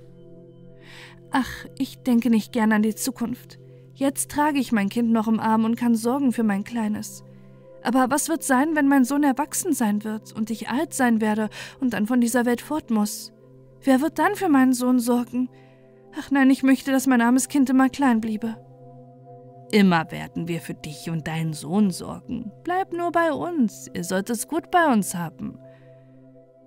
Ach, 1.32 1.66
ich 1.78 1.98
denke 2.04 2.30
nicht 2.30 2.54
gern 2.54 2.72
an 2.72 2.84
die 2.84 2.96
Zukunft. 2.96 3.60
Jetzt 3.96 4.30
trage 4.30 4.60
ich 4.60 4.72
mein 4.72 4.90
Kind 4.90 5.12
noch 5.12 5.28
im 5.28 5.40
Arm 5.40 5.66
und 5.66 5.76
kann 5.76 5.96
sorgen 5.96 6.32
für 6.32 6.44
mein 6.44 6.64
Kleines. 6.64 7.24
Aber 7.84 8.10
was 8.10 8.30
wird 8.30 8.44
sein, 8.44 8.76
wenn 8.76 8.88
mein 8.88 9.04
Sohn 9.04 9.24
erwachsen 9.24 9.74
sein 9.74 10.04
wird 10.04 10.34
und 10.34 10.50
ich 10.50 10.70
alt 10.70 10.94
sein 10.94 11.20
werde 11.20 11.50
und 11.80 11.94
dann 11.94 12.06
von 12.06 12.22
dieser 12.22 12.46
Welt 12.46 12.62
fort 12.62 12.92
muss? 12.92 13.34
Wer 13.82 14.02
wird 14.02 14.20
dann 14.20 14.36
für 14.36 14.50
meinen 14.50 14.74
Sohn 14.74 15.00
sorgen? 15.00 15.50
Ach 16.20 16.32
nein, 16.32 16.50
ich 16.50 16.64
möchte, 16.64 16.92
dass 16.92 17.08
mein 17.08 17.22
armes 17.22 17.48
Kind 17.48 17.70
immer 17.70 17.90
klein 17.90 18.22
bliebe. 18.22 18.58
Immer 19.71 20.12
werden 20.12 20.47
wir 20.47 20.62
für 20.62 20.73
dich 20.73 21.10
und 21.10 21.27
deinen 21.27 21.53
Sohn 21.53 21.91
sorgen. 21.91 22.51
Bleib 22.63 22.93
nur 22.93 23.12
bei 23.12 23.34
uns, 23.34 23.89
ihr 23.93 24.03
sollt 24.03 24.30
es 24.30 24.47
gut 24.47 24.71
bei 24.71 24.91
uns 24.91 25.13
haben. 25.13 25.60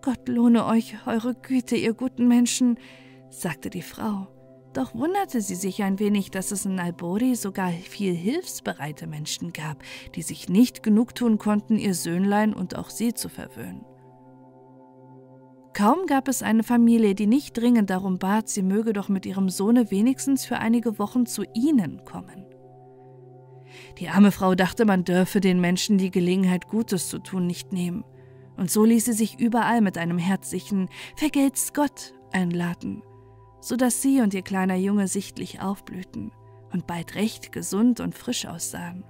Gott 0.03 0.29
lohne 0.29 0.67
euch 0.67 0.97
eure 1.07 1.35
Güte, 1.35 1.77
ihr 1.77 1.95
guten 1.95 2.29
Menschen, 2.29 2.79
sagte 3.31 3.71
die 3.71 3.83
Frau. 3.83 4.29
Doch 4.73 4.95
wunderte 4.95 5.41
sie 5.41 5.57
sich 5.57 5.83
ein 5.83 5.99
wenig, 5.99 6.31
dass 6.31 6.53
es 6.53 6.65
in 6.65 6.79
Albori 6.79 7.35
sogar 7.35 7.71
viel 7.71 8.15
hilfsbereite 8.15 9.07
Menschen 9.07 9.53
gab, 9.53 9.83
die 10.15 10.23
sich 10.23 10.49
nicht 10.49 10.83
genug 10.83 11.15
tun 11.15 11.39
konnten, 11.39 11.77
ihr 11.77 11.95
Söhnlein 11.95 12.55
und 12.55 12.77
auch 12.77 12.91
sie 12.91 13.13
zu 13.15 13.29
verwöhnen. 13.29 13.85
Kaum 15.73 16.07
gab 16.07 16.29
es 16.29 16.43
eine 16.43 16.63
Familie, 16.63 17.15
die 17.15 17.27
nicht 17.27 17.57
dringend 17.57 17.91
darum 17.91 18.19
bat, 18.19 18.49
sie 18.49 18.63
möge 18.63 18.93
doch 18.93 19.09
mit 19.09 19.25
ihrem 19.25 19.49
Sohne 19.49 19.91
wenigstens 19.91 20.45
für 20.45 20.59
einige 20.59 20.99
Wochen 20.99 21.27
zu 21.27 21.45
ihnen 21.55 22.05
kommen. 22.05 22.50
Die 23.99 24.09
arme 24.09 24.33
Frau 24.33 24.55
dachte, 24.55 24.85
man 24.85 25.05
dürfe 25.05 25.41
den 25.41 25.61
Menschen 25.61 25.99
die 25.99 26.11
Gelegenheit, 26.11 26.69
Gutes 26.69 27.09
zu 27.09 27.19
tun, 27.19 27.47
nicht 27.47 27.73
nehmen, 27.73 28.05
und 28.57 28.71
so 28.71 28.85
ließ 28.85 29.07
sie 29.07 29.13
sich 29.13 29.39
überall 29.41 29.81
mit 29.81 29.97
einem 29.97 30.19
herzlichen 30.19 30.89
Vergelt's 31.17 31.73
Gott 31.73 32.15
einladen 32.33 33.03
so 33.61 33.77
dass 33.77 34.03
sie 34.03 34.21
und 34.21 34.35
ihr 34.35 34.43
kleiner 34.43 34.75
Junge 34.75 35.07
sichtlich 35.07 35.61
aufblühten 35.61 36.33
und 36.73 36.87
bald 36.87 37.15
recht 37.15 37.53
gesund 37.53 38.01
und 38.01 38.15
frisch 38.15 38.47
aussahen. 38.47 39.05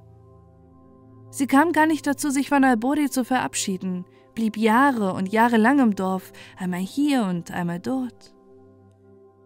Sie 1.31 1.47
kam 1.47 1.73
gar 1.73 1.87
nicht 1.87 2.07
dazu, 2.07 2.31
sich 2.31 2.49
von 2.49 2.65
Albodi 2.65 3.09
zu 3.09 3.25
verabschieden, 3.25 4.05
blieb 4.35 4.57
Jahre 4.57 5.15
und 5.15 5.33
Jahre 5.33 5.57
lang 5.57 5.79
im 5.79 5.95
Dorf, 5.95 6.33
einmal 6.59 6.81
hier 6.81 7.25
und 7.25 7.53
einmal 7.53 7.79
dort. 7.79 8.35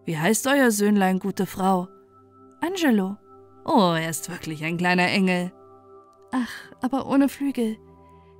Wie 0.03 0.17
heißt 0.17 0.47
euer 0.47 0.71
Söhnlein, 0.71 1.19
gute 1.19 1.45
Frau? 1.45 1.87
Angelo. 2.61 3.17
Oh, 3.65 3.93
er 3.93 4.09
ist 4.09 4.29
wirklich 4.29 4.63
ein 4.63 4.77
kleiner 4.77 5.07
Engel. 5.07 5.51
Ach, 6.31 6.51
aber 6.81 7.07
ohne 7.07 7.29
Flügel. 7.29 7.77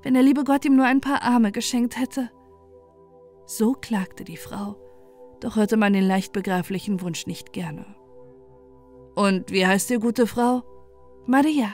Wenn 0.04 0.14
der 0.14 0.24
liebe 0.24 0.44
Gott 0.44 0.66
ihm 0.66 0.76
nur 0.76 0.86
ein 0.86 1.02
paar 1.02 1.24
Arme 1.24 1.52
geschenkt 1.52 1.98
hätte. 2.00 2.30
So 3.48 3.74
klagte 3.74 4.24
die 4.24 4.38
Frau 4.38 4.76
doch 5.46 5.56
hörte 5.56 5.78
man 5.78 5.94
den 5.94 6.08
leicht 6.08 6.34
begreiflichen 6.34 7.02
Wunsch 7.02 7.28
nicht 7.28 7.54
gerne. 7.54 7.86
Und 9.16 9.52
wie 9.52 9.66
heißt 9.66 9.90
ihr, 9.92 10.00
gute 10.00 10.28
Frau? 10.28 10.64
Maria. 11.26 11.70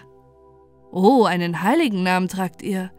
Oh, 0.91 1.23
einen 1.23 1.63
heiligen 1.63 2.03
Namen 2.03 2.27
tragt 2.27 2.61
ihr. 2.61 2.91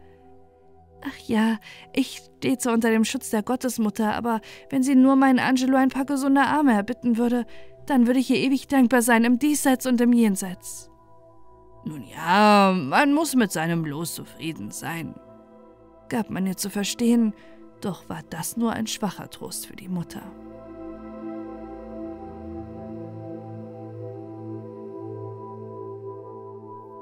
Ach 1.05 1.27
ja, 1.27 1.57
ich 1.93 2.21
stehe 2.37 2.57
zwar 2.57 2.73
unter 2.73 2.89
dem 2.89 3.05
Schutz 3.05 3.29
der 3.29 3.43
Gottesmutter, 3.43 4.15
aber 4.15 4.41
wenn 4.69 4.83
sie 4.83 4.95
nur 4.95 5.15
meinen 5.15 5.39
Angelo 5.39 5.77
ein 5.77 5.89
paar 5.89 6.05
gesunde 6.05 6.41
Arme 6.41 6.73
erbitten 6.73 7.17
würde, 7.17 7.45
dann 7.85 8.07
würde 8.07 8.19
ich 8.19 8.29
ihr 8.29 8.37
ewig 8.37 8.67
dankbar 8.67 9.01
sein 9.01 9.23
im 9.23 9.39
Diesseits 9.39 9.85
und 9.85 9.99
im 10.01 10.13
Jenseits. 10.13 10.89
Nun 11.85 12.03
ja, 12.03 12.73
man 12.75 13.13
muss 13.13 13.35
mit 13.35 13.51
seinem 13.51 13.85
Los 13.85 14.15
zufrieden 14.15 14.71
sein, 14.71 15.15
gab 16.09 16.29
man 16.29 16.47
ihr 16.47 16.55
zu 16.55 16.69
verstehen, 16.69 17.33
doch 17.81 18.07
war 18.07 18.21
das 18.29 18.55
nur 18.55 18.71
ein 18.71 18.87
schwacher 18.87 19.29
Trost 19.29 19.67
für 19.67 19.75
die 19.75 19.89
Mutter. 19.89 20.23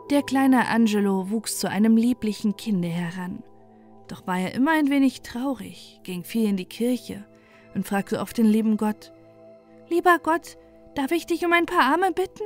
Der 0.09 0.23
kleine 0.23 0.67
Angelo 0.67 1.29
wuchs 1.29 1.59
zu 1.59 1.69
einem 1.69 1.95
lieblichen 1.95 2.57
Kinde 2.57 2.89
heran. 2.89 3.43
Doch 4.09 4.27
war 4.27 4.39
er 4.39 4.53
immer 4.53 4.71
ein 4.71 4.89
wenig 4.89 5.21
traurig, 5.21 6.01
ging 6.03 6.25
viel 6.25 6.49
in 6.49 6.57
die 6.57 6.65
Kirche 6.65 7.25
und 7.75 7.87
fragte 7.87 8.19
oft 8.19 8.37
den 8.37 8.45
lieben 8.45 8.75
Gott: 8.75 9.13
Lieber 9.89 10.19
Gott, 10.21 10.57
darf 10.95 11.11
ich 11.11 11.25
dich 11.25 11.45
um 11.45 11.53
ein 11.53 11.65
paar 11.65 11.91
Arme 11.91 12.11
bitten? 12.11 12.43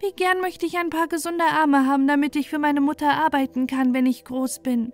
Wie 0.00 0.12
gern 0.12 0.40
möchte 0.40 0.64
ich 0.64 0.78
ein 0.78 0.90
paar 0.90 1.08
gesunde 1.08 1.44
Arme 1.44 1.86
haben, 1.86 2.06
damit 2.06 2.34
ich 2.36 2.48
für 2.48 2.58
meine 2.58 2.80
Mutter 2.80 3.10
arbeiten 3.10 3.66
kann, 3.66 3.92
wenn 3.92 4.06
ich 4.06 4.24
groß 4.24 4.60
bin. 4.60 4.92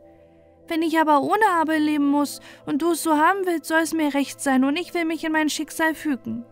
Wenn 0.68 0.82
ich 0.82 0.98
aber 0.98 1.22
ohne 1.22 1.46
Arme 1.52 1.78
leben 1.78 2.10
muss 2.10 2.40
und 2.66 2.82
du 2.82 2.92
es 2.92 3.02
so 3.02 3.16
haben 3.16 3.46
willst, 3.46 3.66
soll 3.66 3.80
es 3.80 3.94
mir 3.94 4.14
recht 4.14 4.40
sein 4.40 4.64
und 4.64 4.76
ich 4.76 4.94
will 4.94 5.04
mich 5.04 5.22
in 5.22 5.32
mein 5.32 5.48
Schicksal 5.48 5.94
fügen. 5.94 6.44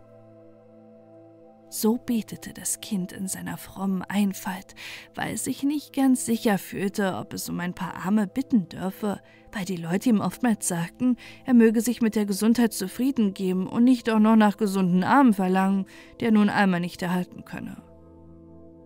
So 1.68 1.96
betete 1.96 2.52
das 2.52 2.80
Kind 2.80 3.10
in 3.10 3.26
seiner 3.26 3.56
frommen 3.56 4.02
Einfalt, 4.02 4.76
weil 5.16 5.34
es 5.34 5.42
sich 5.42 5.64
nicht 5.64 5.92
ganz 5.92 6.24
sicher 6.24 6.58
fühlte, 6.58 7.16
ob 7.16 7.32
es 7.32 7.48
um 7.48 7.58
ein 7.58 7.74
paar 7.74 7.96
Arme 8.06 8.28
bitten 8.28 8.68
dürfe, 8.68 9.20
weil 9.54 9.64
die 9.64 9.76
Leute 9.76 10.08
ihm 10.08 10.20
oftmals 10.20 10.66
sagten, 10.66 11.16
er 11.44 11.54
möge 11.54 11.80
sich 11.80 12.02
mit 12.02 12.16
der 12.16 12.26
Gesundheit 12.26 12.72
zufrieden 12.72 13.34
geben 13.34 13.66
und 13.66 13.84
nicht 13.84 14.10
auch 14.10 14.18
noch 14.18 14.36
nach 14.36 14.56
gesunden 14.56 15.04
Armen 15.04 15.32
verlangen, 15.32 15.86
der 16.20 16.32
nun 16.32 16.48
einmal 16.48 16.80
nicht 16.80 17.00
erhalten 17.02 17.44
könne. 17.44 17.76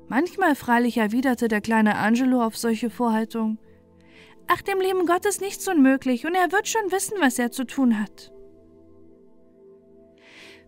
Manchmal 0.08 0.54
freilich 0.54 0.98
erwiderte 0.98 1.48
der 1.48 1.60
kleine 1.60 1.96
Angelo 1.96 2.42
auf 2.42 2.56
solche 2.56 2.90
Vorhaltung, 2.90 3.58
Ach, 4.50 4.62
dem 4.62 4.80
lieben 4.80 5.04
Gott 5.04 5.26
ist 5.26 5.42
nichts 5.42 5.68
unmöglich, 5.68 6.24
und 6.24 6.34
er 6.34 6.50
wird 6.50 6.68
schon 6.68 6.90
wissen, 6.90 7.18
was 7.20 7.38
er 7.38 7.50
zu 7.50 7.64
tun 7.64 8.00
hat. 8.00 8.32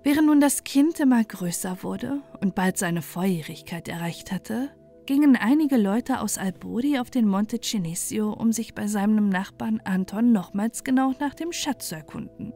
Während 0.04 0.26
nun 0.26 0.40
das 0.40 0.64
Kind 0.64 1.00
immer 1.00 1.24
größer 1.24 1.82
wurde 1.82 2.22
und 2.40 2.54
bald 2.54 2.76
seine 2.76 3.00
Volljährigkeit 3.00 3.88
erreicht 3.88 4.32
hatte, 4.32 4.70
gingen 5.10 5.34
einige 5.34 5.76
Leute 5.76 6.20
aus 6.20 6.38
Albori 6.38 7.00
auf 7.00 7.10
den 7.10 7.26
Monte 7.26 7.58
Cinesio, 7.60 8.32
um 8.32 8.52
sich 8.52 8.76
bei 8.76 8.86
seinem 8.86 9.28
Nachbarn 9.28 9.80
Anton 9.82 10.30
nochmals 10.30 10.84
genau 10.84 11.12
nach 11.18 11.34
dem 11.34 11.50
Schatz 11.50 11.88
zu 11.88 11.96
erkunden. 11.96 12.52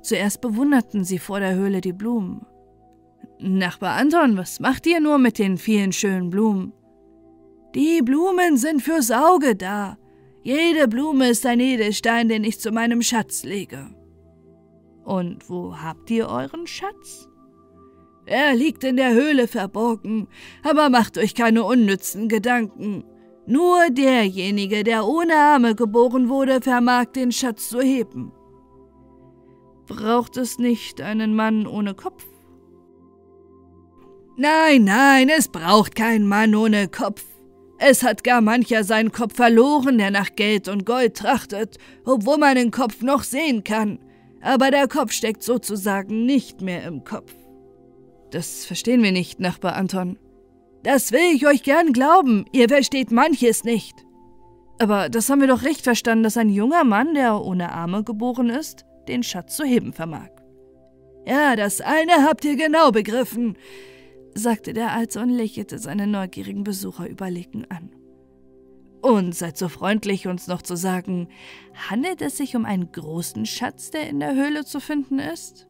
Zuerst 0.00 0.40
bewunderten 0.40 1.02
sie 1.02 1.18
vor 1.18 1.40
der 1.40 1.56
Höhle 1.56 1.80
die 1.80 1.92
Blumen. 1.92 2.46
Nachbar 3.40 3.96
Anton, 3.96 4.36
was 4.36 4.60
macht 4.60 4.86
ihr 4.86 5.00
nur 5.00 5.18
mit 5.18 5.40
den 5.40 5.58
vielen 5.58 5.90
schönen 5.90 6.30
Blumen? 6.30 6.72
Die 7.74 8.00
Blumen 8.00 8.56
sind 8.56 8.80
fürs 8.80 9.10
Auge 9.10 9.56
da. 9.56 9.98
Jede 10.44 10.86
Blume 10.86 11.30
ist 11.30 11.44
ein 11.46 11.58
Edelstein, 11.58 12.28
den 12.28 12.44
ich 12.44 12.60
zu 12.60 12.70
meinem 12.70 13.02
Schatz 13.02 13.42
lege. 13.42 13.92
Und 15.02 15.50
wo 15.50 15.76
habt 15.76 16.08
ihr 16.12 16.28
euren 16.28 16.68
Schatz? 16.68 17.28
Er 18.26 18.54
liegt 18.54 18.84
in 18.84 18.96
der 18.96 19.12
Höhle 19.12 19.48
verborgen, 19.48 20.28
aber 20.62 20.88
macht 20.88 21.18
euch 21.18 21.34
keine 21.34 21.64
unnützen 21.64 22.28
Gedanken. 22.28 23.04
Nur 23.46 23.90
derjenige, 23.90 24.84
der 24.84 25.06
ohne 25.06 25.34
Arme 25.34 25.74
geboren 25.74 26.30
wurde, 26.30 26.62
vermag 26.62 27.06
den 27.14 27.32
Schatz 27.32 27.68
zu 27.68 27.82
heben. 27.82 28.32
Braucht 29.86 30.38
es 30.38 30.58
nicht 30.58 31.02
einen 31.02 31.36
Mann 31.36 31.66
ohne 31.66 31.94
Kopf? 31.94 32.24
Nein, 34.36 34.84
nein, 34.84 35.28
es 35.28 35.48
braucht 35.48 35.94
keinen 35.94 36.26
Mann 36.26 36.54
ohne 36.54 36.88
Kopf. 36.88 37.22
Es 37.78 38.02
hat 38.02 38.24
gar 38.24 38.40
mancher 38.40 38.82
seinen 38.82 39.12
Kopf 39.12 39.36
verloren, 39.36 39.98
der 39.98 40.10
nach 40.10 40.34
Geld 40.34 40.68
und 40.68 40.86
Gold 40.86 41.16
trachtet, 41.16 41.76
obwohl 42.06 42.38
man 42.38 42.54
den 42.54 42.70
Kopf 42.70 43.02
noch 43.02 43.24
sehen 43.24 43.62
kann. 43.62 43.98
Aber 44.40 44.70
der 44.70 44.88
Kopf 44.88 45.12
steckt 45.12 45.42
sozusagen 45.42 46.24
nicht 46.24 46.62
mehr 46.62 46.84
im 46.84 47.04
Kopf. 47.04 47.34
Das 48.34 48.64
verstehen 48.64 49.00
wir 49.04 49.12
nicht, 49.12 49.38
Nachbar 49.38 49.76
Anton. 49.76 50.18
Das 50.82 51.12
will 51.12 51.36
ich 51.36 51.46
euch 51.46 51.62
gern 51.62 51.92
glauben, 51.92 52.46
ihr 52.50 52.68
versteht 52.68 53.12
manches 53.12 53.62
nicht. 53.62 54.04
Aber 54.80 55.08
das 55.08 55.30
haben 55.30 55.40
wir 55.40 55.46
doch 55.46 55.62
recht 55.62 55.82
verstanden, 55.82 56.24
dass 56.24 56.36
ein 56.36 56.48
junger 56.48 56.82
Mann, 56.82 57.14
der 57.14 57.40
ohne 57.40 57.70
Arme 57.70 58.02
geboren 58.02 58.50
ist, 58.50 58.86
den 59.06 59.22
Schatz 59.22 59.54
zu 59.54 59.62
heben 59.62 59.92
vermag. 59.92 60.30
Ja, 61.24 61.54
das 61.54 61.80
eine 61.80 62.24
habt 62.24 62.44
ihr 62.44 62.56
genau 62.56 62.90
begriffen, 62.90 63.56
sagte 64.34 64.72
der 64.72 64.90
Alte 64.90 65.20
und 65.20 65.30
lächelte 65.30 65.78
seine 65.78 66.08
neugierigen 66.08 66.64
Besucher 66.64 67.08
überlegen 67.08 67.66
an. 67.68 67.90
Und 69.00 69.32
seid 69.36 69.56
so 69.56 69.68
freundlich, 69.68 70.26
uns 70.26 70.48
noch 70.48 70.62
zu 70.62 70.76
sagen, 70.76 71.28
handelt 71.88 72.20
es 72.20 72.36
sich 72.36 72.56
um 72.56 72.64
einen 72.64 72.90
großen 72.90 73.46
Schatz, 73.46 73.92
der 73.92 74.08
in 74.08 74.18
der 74.18 74.34
Höhle 74.34 74.64
zu 74.64 74.80
finden 74.80 75.20
ist? 75.20 75.68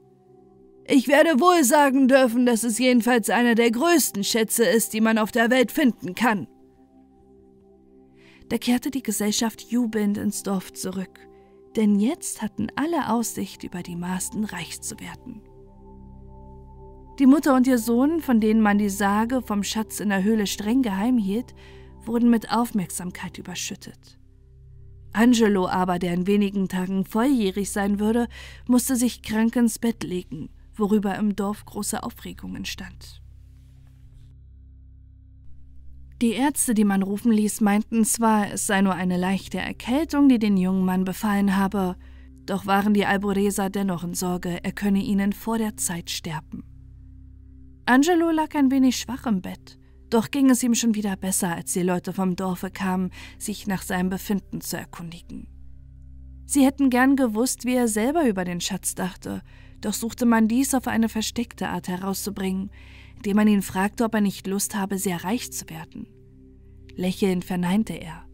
Ich 0.86 1.08
werde 1.08 1.40
wohl 1.40 1.64
sagen 1.64 2.08
dürfen, 2.08 2.44
dass 2.44 2.62
es 2.62 2.78
jedenfalls 2.78 3.30
einer 3.30 3.54
der 3.54 3.70
größten 3.70 4.22
Schätze 4.22 4.64
ist, 4.64 4.92
die 4.92 5.00
man 5.00 5.16
auf 5.16 5.32
der 5.32 5.50
Welt 5.50 5.72
finden 5.72 6.14
kann. 6.14 6.46
Da 8.50 8.58
kehrte 8.58 8.90
die 8.90 9.02
Gesellschaft 9.02 9.62
jubelnd 9.62 10.18
ins 10.18 10.42
Dorf 10.42 10.74
zurück, 10.74 11.18
denn 11.76 11.98
jetzt 11.98 12.42
hatten 12.42 12.68
alle 12.76 13.08
Aussicht, 13.08 13.64
über 13.64 13.82
die 13.82 13.96
Maßen 13.96 14.44
reich 14.44 14.82
zu 14.82 15.00
werden. 15.00 15.40
Die 17.18 17.26
Mutter 17.26 17.54
und 17.54 17.66
ihr 17.66 17.78
Sohn, 17.78 18.20
von 18.20 18.40
denen 18.40 18.60
man 18.60 18.76
die 18.76 18.90
Sage 18.90 19.40
vom 19.40 19.62
Schatz 19.62 20.00
in 20.00 20.10
der 20.10 20.22
Höhle 20.22 20.46
streng 20.46 20.82
geheim 20.82 21.16
hielt, 21.16 21.54
wurden 22.04 22.28
mit 22.28 22.50
Aufmerksamkeit 22.50 23.38
überschüttet. 23.38 24.18
Angelo 25.12 25.68
aber, 25.68 26.00
der 26.00 26.12
in 26.12 26.26
wenigen 26.26 26.68
Tagen 26.68 27.04
volljährig 27.04 27.70
sein 27.70 28.00
würde, 28.00 28.26
musste 28.66 28.96
sich 28.96 29.22
krank 29.22 29.54
ins 29.54 29.78
Bett 29.78 30.02
legen, 30.02 30.50
worüber 30.76 31.16
im 31.16 31.36
Dorf 31.36 31.64
große 31.64 32.02
Aufregung 32.02 32.56
entstand. 32.56 33.20
Die 36.22 36.32
Ärzte, 36.32 36.74
die 36.74 36.84
man 36.84 37.02
rufen 37.02 37.32
ließ, 37.32 37.60
meinten 37.60 38.04
zwar, 38.04 38.52
es 38.52 38.66
sei 38.66 38.80
nur 38.80 38.94
eine 38.94 39.16
leichte 39.16 39.58
Erkältung, 39.58 40.28
die 40.28 40.38
den 40.38 40.56
jungen 40.56 40.84
Mann 40.84 41.04
befallen 41.04 41.56
habe, 41.56 41.96
doch 42.46 42.66
waren 42.66 42.94
die 42.94 43.06
Alboreser 43.06 43.68
dennoch 43.68 44.04
in 44.04 44.14
Sorge, 44.14 44.62
er 44.62 44.72
könne 44.72 45.02
ihnen 45.02 45.32
vor 45.32 45.58
der 45.58 45.76
Zeit 45.76 46.10
sterben. 46.10 46.64
Angelo 47.86 48.30
lag 48.30 48.54
ein 48.54 48.70
wenig 48.70 48.96
schwach 48.96 49.26
im 49.26 49.42
Bett, 49.42 49.78
doch 50.08 50.30
ging 50.30 50.48
es 50.50 50.62
ihm 50.62 50.74
schon 50.74 50.94
wieder 50.94 51.16
besser, 51.16 51.54
als 51.54 51.72
die 51.72 51.82
Leute 51.82 52.12
vom 52.12 52.36
Dorfe 52.36 52.70
kamen, 52.70 53.10
sich 53.38 53.66
nach 53.66 53.82
seinem 53.82 54.08
Befinden 54.08 54.60
zu 54.60 54.76
erkundigen. 54.76 55.48
Sie 56.46 56.64
hätten 56.64 56.90
gern 56.90 57.16
gewusst, 57.16 57.64
wie 57.64 57.74
er 57.74 57.88
selber 57.88 58.28
über 58.28 58.44
den 58.44 58.60
Schatz 58.60 58.94
dachte, 58.94 59.42
doch 59.84 59.92
suchte 59.92 60.26
man 60.26 60.48
dies 60.48 60.74
auf 60.74 60.86
eine 60.86 61.08
versteckte 61.08 61.68
Art 61.68 61.88
herauszubringen, 61.88 62.70
indem 63.16 63.36
man 63.36 63.48
ihn 63.48 63.62
fragte, 63.62 64.04
ob 64.04 64.14
er 64.14 64.20
nicht 64.20 64.46
Lust 64.46 64.74
habe, 64.74 64.98
sehr 64.98 65.24
reich 65.24 65.52
zu 65.52 65.68
werden. 65.68 66.06
Lächelnd 66.94 67.44
verneinte 67.44 67.94
er. 67.94 68.24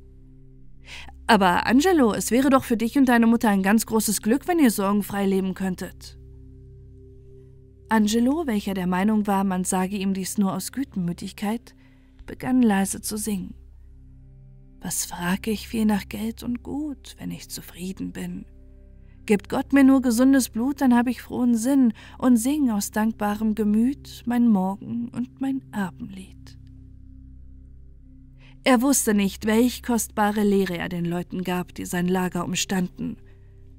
Aber 1.27 1.67
Angelo, 1.67 2.13
es 2.13 2.31
wäre 2.31 2.51
doch 2.51 2.65
für 2.65 2.77
dich 2.77 2.99
und 2.99 3.07
deine 3.07 3.27
Mutter 3.27 3.49
ein 3.49 3.63
ganz 3.63 3.87
großes 3.87 4.21
Glück, 4.23 4.49
wenn 4.49 4.59
ihr 4.59 4.71
sorgenfrei 4.71 5.27
leben 5.27 5.55
könntet. 5.55 6.19
Angelo, 7.89 8.47
welcher 8.47 8.75
der 8.75 8.87
Meinung 8.87 9.27
war, 9.27 9.45
man 9.45 9.65
sage 9.65 9.97
ihm 9.97 10.15
dies 10.15 10.39
nur 10.39 10.55
aus 10.55 10.73
Gütenmütigkeit, 10.73 11.75
begann 12.27 12.63
leise 12.63 13.01
zu 13.01 13.17
singen. 13.17 13.55
Was 14.81 15.05
frage 15.05 15.51
ich 15.51 15.69
viel 15.69 15.85
nach 15.85 16.09
Geld 16.09 16.43
und 16.43 16.63
Gut, 16.63 17.17
wenn 17.19 17.31
ich 17.31 17.51
zufrieden 17.51 18.13
bin? 18.13 18.47
Gibt 19.27 19.49
Gott 19.49 19.73
mir 19.73 19.85
nur 19.85 20.03
gesundes 20.03 20.49
Blut, 20.49 20.81
dann 20.81 20.95
habe 20.95 21.11
ich 21.11 21.23
frohen 21.23 21.57
Sinn 21.57 21.93
und 22.19 22.37
sing 22.37 22.71
aus 22.71 22.91
dankbarem 22.91 23.55
Gemüt 23.55 24.23
mein 24.27 24.49
Morgen- 24.49 25.09
und 25.11 25.41
mein 25.41 25.63
Abendlied. 25.73 26.59
Er 28.63 28.83
wusste 28.83 29.15
nicht, 29.15 29.47
welch 29.47 29.83
kostbare 29.83 30.43
Lehre 30.43 30.77
er 30.77 30.89
den 30.89 31.05
Leuten 31.05 31.45
gab, 31.45 31.75
die 31.75 31.87
sein 31.87 32.09
Lager 32.09 32.45
umstanden, 32.45 33.17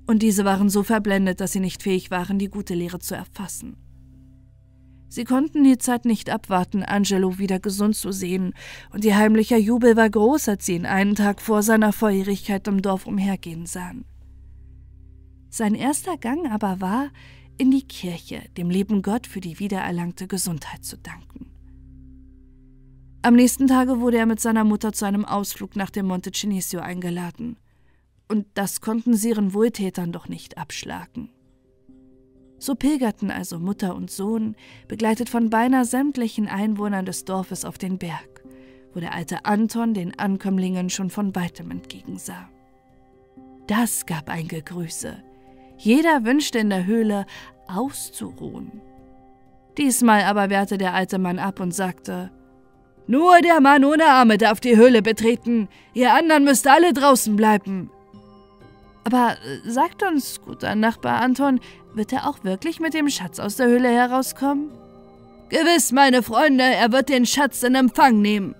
und 0.07 0.23
diese 0.23 0.43
waren 0.43 0.69
so 0.69 0.83
verblendet, 0.83 1.39
dass 1.39 1.51
sie 1.51 1.59
nicht 1.59 1.83
fähig 1.83 2.11
waren, 2.11 2.39
die 2.39 2.49
gute 2.49 2.73
Lehre 2.73 2.99
zu 2.99 3.15
erfassen. 3.15 3.77
Sie 5.07 5.25
konnten 5.25 5.63
die 5.63 5.77
Zeit 5.77 6.05
nicht 6.05 6.29
abwarten, 6.29 6.83
Angelo 6.83 7.37
wieder 7.37 7.59
gesund 7.59 7.95
zu 7.95 8.11
sehen, 8.11 8.53
und 8.91 9.05
ihr 9.05 9.17
heimlicher 9.17 9.57
Jubel 9.57 9.95
war 9.95 10.09
groß, 10.09 10.49
als 10.49 10.65
sie 10.65 10.75
ihn 10.75 10.85
einen 10.85 11.15
Tag 11.15 11.41
vor 11.41 11.63
seiner 11.63 11.93
Feurigkeit 11.93 12.67
im 12.67 12.81
Dorf 12.81 13.05
umhergehen 13.05 13.65
sahen. 13.65 14.05
Sein 15.51 15.75
erster 15.75 16.17
Gang 16.17 16.49
aber 16.49 16.79
war, 16.79 17.09
in 17.57 17.71
die 17.71 17.83
Kirche, 17.83 18.41
dem 18.55 18.69
lieben 18.69 19.01
Gott 19.01 19.27
für 19.27 19.41
die 19.41 19.59
wiedererlangte 19.59 20.27
Gesundheit 20.27 20.85
zu 20.85 20.97
danken. 20.97 21.51
Am 23.21 23.35
nächsten 23.35 23.67
Tage 23.67 23.99
wurde 23.99 24.17
er 24.17 24.25
mit 24.25 24.39
seiner 24.39 24.63
Mutter 24.63 24.93
zu 24.93 25.05
einem 25.05 25.25
Ausflug 25.25 25.75
nach 25.75 25.89
dem 25.89 26.07
Monte 26.07 26.31
Cinesio 26.31 26.79
eingeladen. 26.79 27.57
Und 28.29 28.47
das 28.53 28.79
konnten 28.79 29.13
sie 29.13 29.29
ihren 29.29 29.53
Wohltätern 29.53 30.13
doch 30.13 30.29
nicht 30.29 30.57
abschlagen. 30.57 31.29
So 32.57 32.73
pilgerten 32.75 33.29
also 33.29 33.59
Mutter 33.59 33.93
und 33.93 34.09
Sohn, 34.09 34.55
begleitet 34.87 35.27
von 35.27 35.49
beinahe 35.49 35.83
sämtlichen 35.83 36.47
Einwohnern 36.47 37.05
des 37.05 37.25
Dorfes 37.25 37.65
auf 37.65 37.77
den 37.77 37.97
Berg, 37.97 38.41
wo 38.93 39.01
der 39.01 39.13
alte 39.13 39.43
Anton 39.43 39.93
den 39.93 40.17
Ankömmlingen 40.17 40.89
schon 40.89 41.09
von 41.09 41.35
weitem 41.35 41.71
entgegensah. 41.71 42.49
Das 43.67 44.05
gab 44.05 44.29
ein 44.29 44.47
Gegrüße. 44.47 45.21
Jeder 45.83 46.25
wünschte 46.25 46.59
in 46.59 46.69
der 46.69 46.85
Höhle 46.85 47.25
auszuruhen. 47.67 48.81
Diesmal 49.79 50.21
aber 50.25 50.51
wehrte 50.51 50.77
der 50.77 50.93
alte 50.93 51.17
Mann 51.17 51.39
ab 51.39 51.59
und 51.59 51.73
sagte, 51.73 52.29
Nur 53.07 53.41
der 53.41 53.59
Mann 53.61 53.83
ohne 53.83 54.05
Arme 54.05 54.37
darf 54.37 54.59
die 54.59 54.77
Höhle 54.77 55.01
betreten, 55.01 55.69
ihr 55.95 56.13
anderen 56.13 56.43
müsst 56.43 56.67
alle 56.67 56.93
draußen 56.93 57.35
bleiben. 57.35 57.89
Aber 59.05 59.37
äh, 59.43 59.67
sagt 59.67 60.03
uns, 60.03 60.39
guter 60.41 60.75
Nachbar 60.75 61.19
Anton, 61.19 61.59
wird 61.95 62.13
er 62.13 62.29
auch 62.29 62.43
wirklich 62.43 62.79
mit 62.79 62.93
dem 62.93 63.09
Schatz 63.09 63.39
aus 63.39 63.55
der 63.55 63.65
Höhle 63.65 63.89
herauskommen? 63.89 64.69
Gewiss, 65.49 65.91
meine 65.91 66.21
Freunde, 66.21 66.63
er 66.63 66.91
wird 66.91 67.09
den 67.09 67.25
Schatz 67.25 67.63
in 67.63 67.73
Empfang 67.73 68.21
nehmen. 68.21 68.53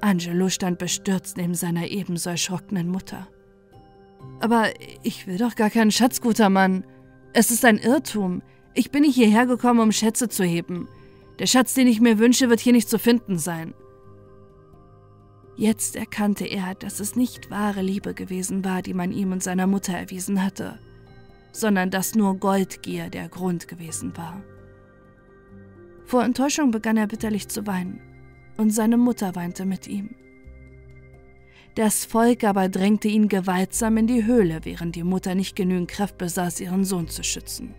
Angelo 0.00 0.48
stand 0.48 0.78
bestürzt 0.78 1.36
neben 1.36 1.54
seiner 1.54 1.86
ebenso 1.86 2.30
erschrockenen 2.30 2.88
Mutter. 2.88 3.28
Aber 4.40 4.68
ich 5.02 5.26
will 5.26 5.38
doch 5.38 5.54
gar 5.54 5.70
keinen 5.70 5.90
Schatz, 5.90 6.20
guter 6.20 6.50
Mann. 6.50 6.84
Es 7.32 7.50
ist 7.50 7.64
ein 7.64 7.78
Irrtum. 7.78 8.42
Ich 8.74 8.90
bin 8.90 9.02
nicht 9.02 9.14
hierher 9.14 9.46
gekommen, 9.46 9.80
um 9.80 9.92
Schätze 9.92 10.28
zu 10.28 10.44
heben. 10.44 10.88
Der 11.38 11.46
Schatz, 11.46 11.74
den 11.74 11.86
ich 11.86 12.00
mir 12.00 12.18
wünsche, 12.18 12.48
wird 12.48 12.60
hier 12.60 12.72
nicht 12.72 12.88
zu 12.88 12.98
finden 12.98 13.38
sein. 13.38 13.74
Jetzt 15.56 15.96
erkannte 15.96 16.44
er, 16.44 16.74
dass 16.74 17.00
es 17.00 17.16
nicht 17.16 17.50
wahre 17.50 17.80
Liebe 17.80 18.12
gewesen 18.12 18.64
war, 18.64 18.82
die 18.82 18.92
man 18.92 19.10
ihm 19.10 19.32
und 19.32 19.42
seiner 19.42 19.66
Mutter 19.66 19.94
erwiesen 19.94 20.42
hatte, 20.44 20.78
sondern 21.52 21.90
dass 21.90 22.14
nur 22.14 22.36
Goldgier 22.36 23.08
der 23.08 23.30
Grund 23.30 23.66
gewesen 23.66 24.14
war. 24.18 24.42
Vor 26.04 26.22
Enttäuschung 26.22 26.70
begann 26.70 26.98
er 26.98 27.06
bitterlich 27.06 27.48
zu 27.48 27.66
weinen, 27.66 28.00
und 28.58 28.70
seine 28.70 28.98
Mutter 28.98 29.34
weinte 29.34 29.64
mit 29.64 29.86
ihm. 29.86 30.14
Das 31.76 32.06
Volk 32.06 32.42
aber 32.42 32.70
drängte 32.70 33.06
ihn 33.06 33.28
gewaltsam 33.28 33.98
in 33.98 34.06
die 34.06 34.24
Höhle, 34.24 34.60
während 34.62 34.96
die 34.96 35.02
Mutter 35.02 35.34
nicht 35.34 35.54
genügend 35.54 35.88
Kraft 35.90 36.16
besaß, 36.16 36.60
ihren 36.60 36.86
Sohn 36.86 37.06
zu 37.06 37.22
schützen. 37.22 37.74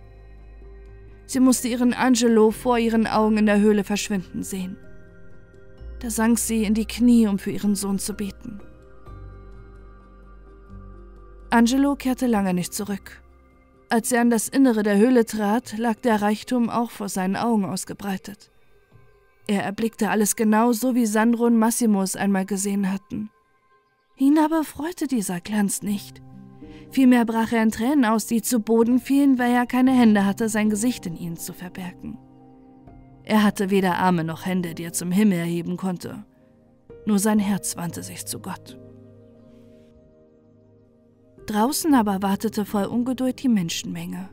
Sie 1.25 1.39
musste 1.39 1.67
ihren 1.67 1.95
Angelo 1.95 2.51
vor 2.51 2.77
ihren 2.77 3.07
Augen 3.07 3.37
in 3.37 3.47
der 3.47 3.59
Höhle 3.59 3.83
verschwinden 3.83 4.43
sehen. 4.43 4.77
Da 5.99 6.11
sank 6.11 6.37
sie 6.37 6.63
in 6.63 6.75
die 6.75 6.85
Knie, 6.85 7.27
um 7.27 7.39
für 7.39 7.49
ihren 7.49 7.73
Sohn 7.73 7.97
zu 7.97 8.13
beten. 8.13 8.59
Angelo 11.49 11.95
kehrte 11.95 12.27
lange 12.27 12.53
nicht 12.53 12.75
zurück. 12.75 13.23
Als 13.89 14.11
er 14.11 14.21
an 14.21 14.29
das 14.29 14.47
Innere 14.47 14.83
der 14.83 14.97
Höhle 14.97 15.25
trat, 15.25 15.75
lag 15.75 15.95
der 15.95 16.21
Reichtum 16.21 16.69
auch 16.69 16.91
vor 16.91 17.09
seinen 17.09 17.35
Augen 17.35 17.65
ausgebreitet. 17.65 18.51
Er 19.47 19.63
erblickte 19.63 20.11
alles 20.11 20.35
genau 20.35 20.71
so, 20.71 20.93
wie 20.93 21.07
Sandro 21.07 21.45
und 21.45 21.57
Massimo 21.57 22.03
es 22.03 22.15
einmal 22.15 22.45
gesehen 22.45 22.91
hatten. 22.91 23.31
Ihn 24.17 24.39
aber 24.39 24.63
freute 24.63 25.07
dieser 25.07 25.39
Glanz 25.39 25.83
nicht. 25.83 26.21
Vielmehr 26.89 27.25
brach 27.25 27.51
er 27.51 27.61
in 27.61 27.71
Tränen 27.71 28.05
aus, 28.05 28.25
die 28.25 28.41
zu 28.41 28.59
Boden 28.59 28.99
fielen, 28.99 29.37
weil 29.37 29.51
er 29.51 29.67
keine 29.67 29.91
Hände 29.91 30.25
hatte, 30.25 30.49
sein 30.49 30.69
Gesicht 30.69 31.05
in 31.05 31.15
ihnen 31.15 31.37
zu 31.37 31.53
verbergen. 31.53 32.17
Er 33.23 33.43
hatte 33.43 33.69
weder 33.69 33.97
Arme 33.97 34.23
noch 34.23 34.45
Hände, 34.45 34.73
die 34.73 34.83
er 34.83 34.93
zum 34.93 35.11
Himmel 35.11 35.37
erheben 35.37 35.77
konnte. 35.77 36.25
Nur 37.05 37.19
sein 37.19 37.39
Herz 37.39 37.77
wandte 37.77 38.01
sich 38.01 38.25
zu 38.25 38.39
Gott. 38.39 38.79
Draußen 41.45 41.93
aber 41.93 42.21
wartete 42.21 42.65
voll 42.65 42.85
Ungeduld 42.85 43.43
die 43.43 43.49
Menschenmenge. 43.49 44.29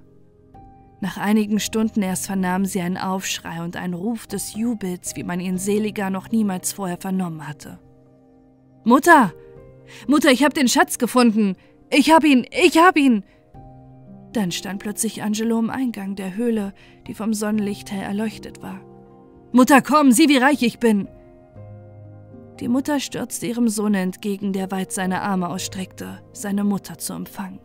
Nach 1.01 1.19
einigen 1.19 1.61
Stunden 1.61 2.03
erst 2.03 2.27
vernahmen 2.27 2.65
sie 2.65 2.81
einen 2.81 2.97
Aufschrei 2.97 3.63
und 3.63 3.77
einen 3.77 3.95
Ruf 3.95 4.27
des 4.27 4.55
Jubels, 4.55 5.15
wie 5.17 5.25
man 5.25 5.41
ihn 5.41 5.59
seliger 5.59 6.09
noch 6.09 6.31
niemals 6.31 6.73
vorher 6.73 6.97
vernommen 6.97 7.47
hatte. 7.47 7.79
Mutter! 8.85 9.33
Mutter, 10.07 10.31
ich 10.31 10.45
hab 10.45 10.55
den 10.55 10.69
Schatz 10.69 10.99
gefunden! 10.99 11.57
Ich 11.91 12.11
hab 12.11 12.25
ihn! 12.25 12.47
Ich 12.51 12.79
hab 12.79 12.97
ihn! 12.97 13.25
Dann 14.33 14.51
stand 14.51 14.81
plötzlich 14.81 15.23
Angelo 15.23 15.59
im 15.59 15.71
Eingang 15.71 16.17
der 16.17 16.35
Höhle, 16.35 16.75
die 17.07 17.15
vom 17.15 17.35
Sonnenlicht 17.35 17.93
hell 17.93 18.03
erleuchtet 18.03 18.63
war. 18.63 18.81
Mutter, 19.53 19.81
komm, 19.81 20.11
sieh, 20.11 20.29
wie 20.29 20.39
reich 20.39 20.63
ich 20.63 20.79
bin! 20.79 21.09
Die 22.61 22.69
Mutter 22.69 23.01
stürzte 23.01 23.47
ihrem 23.47 23.69
Sohne 23.69 24.01
entgegen, 24.01 24.53
der 24.53 24.71
weit 24.71 24.93
seine 24.93 25.23
Arme 25.23 25.49
ausstreckte, 25.49 26.23
seine 26.33 26.65
Mutter 26.65 26.99
zu 26.99 27.13
empfangen. 27.13 27.61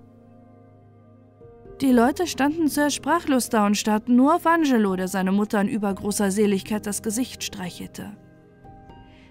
Die 1.82 1.92
Leute 1.92 2.28
standen 2.28 2.68
zuerst 2.68 2.98
sprachlos 2.98 3.50
da 3.50 3.66
und 3.66 3.78
starrten 3.78 4.16
nur 4.16 4.36
auf 4.36 4.46
Angelo, 4.46 4.96
der 4.96 5.08
seine 5.08 5.32
Mutter 5.32 5.62
in 5.62 5.70
übergroßer 5.70 6.30
Seligkeit 6.30 6.86
das 6.86 7.02
Gesicht 7.02 7.44
streichelte. 7.44 8.18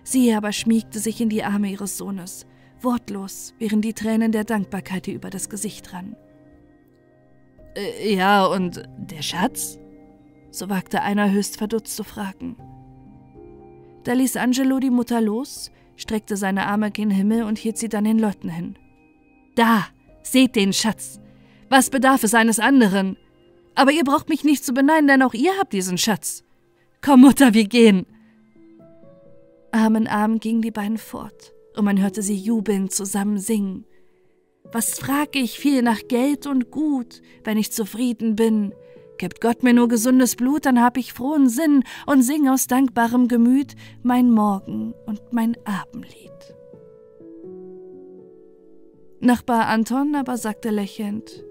Sie 0.02 0.32
aber 0.32 0.52
schmiegte 0.52 0.98
sich 0.98 1.20
in 1.20 1.28
die 1.28 1.44
Arme 1.44 1.70
ihres 1.70 1.98
Sohnes, 1.98 2.46
wortlos, 2.82 3.54
während 3.58 3.84
die 3.84 3.94
Tränen 3.94 4.32
der 4.32 4.44
Dankbarkeit 4.44 5.08
ihr 5.08 5.14
über 5.14 5.30
das 5.30 5.48
Gesicht 5.48 5.92
rannen. 5.92 6.16
Äh, 7.74 8.14
ja, 8.14 8.46
und 8.46 8.82
der 8.96 9.22
Schatz? 9.22 9.78
So 10.50 10.68
wagte 10.68 11.02
einer 11.02 11.30
höchst 11.30 11.58
verdutzt 11.58 11.96
zu 11.96 12.04
fragen. 12.04 12.56
Da 14.04 14.12
ließ 14.14 14.36
Angelo 14.36 14.78
die 14.78 14.90
Mutter 14.90 15.20
los, 15.20 15.70
streckte 15.96 16.36
seine 16.36 16.66
Arme 16.66 16.90
gen 16.90 17.10
Himmel 17.10 17.42
und 17.42 17.58
hielt 17.58 17.78
sie 17.78 17.88
dann 17.88 18.04
den 18.04 18.18
Leuten 18.18 18.48
hin. 18.48 18.78
Da, 19.54 19.86
seht 20.22 20.56
den 20.56 20.72
Schatz! 20.72 21.20
Was 21.68 21.90
bedarf 21.90 22.24
es 22.24 22.34
eines 22.34 22.60
anderen? 22.60 23.16
Aber 23.74 23.92
ihr 23.92 24.04
braucht 24.04 24.28
mich 24.28 24.42
nicht 24.42 24.64
zu 24.64 24.72
beneiden, 24.72 25.06
denn 25.06 25.22
auch 25.22 25.34
ihr 25.34 25.52
habt 25.58 25.72
diesen 25.72 25.98
Schatz. 25.98 26.44
Komm, 27.02 27.20
Mutter, 27.20 27.54
wir 27.54 27.66
gehen. 27.66 28.06
Arm 29.70 29.96
in 29.96 30.08
Arm 30.08 30.40
gingen 30.40 30.62
die 30.62 30.70
beiden 30.70 30.98
fort, 30.98 31.52
und 31.78 31.84
man 31.84 32.00
hörte 32.00 32.22
sie 32.22 32.36
jubelnd 32.36 32.92
zusammen 32.92 33.38
singen. 33.38 33.86
Was 34.72 34.98
frag 34.98 35.36
ich 35.36 35.58
viel 35.58 35.82
nach 35.82 36.00
Geld 36.08 36.46
und 36.46 36.70
Gut, 36.70 37.22
wenn 37.44 37.56
ich 37.56 37.72
zufrieden 37.72 38.36
bin, 38.36 38.74
Gibt 39.18 39.40
Gott 39.40 39.64
mir 39.64 39.74
nur 39.74 39.88
gesundes 39.88 40.36
Blut, 40.36 40.64
dann 40.64 40.80
hab 40.80 40.96
ich 40.96 41.12
frohen 41.12 41.48
Sinn 41.48 41.82
und 42.06 42.22
sing 42.22 42.48
aus 42.48 42.68
dankbarem 42.68 43.26
Gemüt 43.26 43.74
mein 44.04 44.30
Morgen- 44.30 44.94
und 45.06 45.20
mein 45.32 45.56
Abendlied. 45.64 46.30
Nachbar 49.20 49.66
Anton 49.66 50.14
aber 50.14 50.36
sagte 50.36 50.70
lächelnd: 50.70 51.44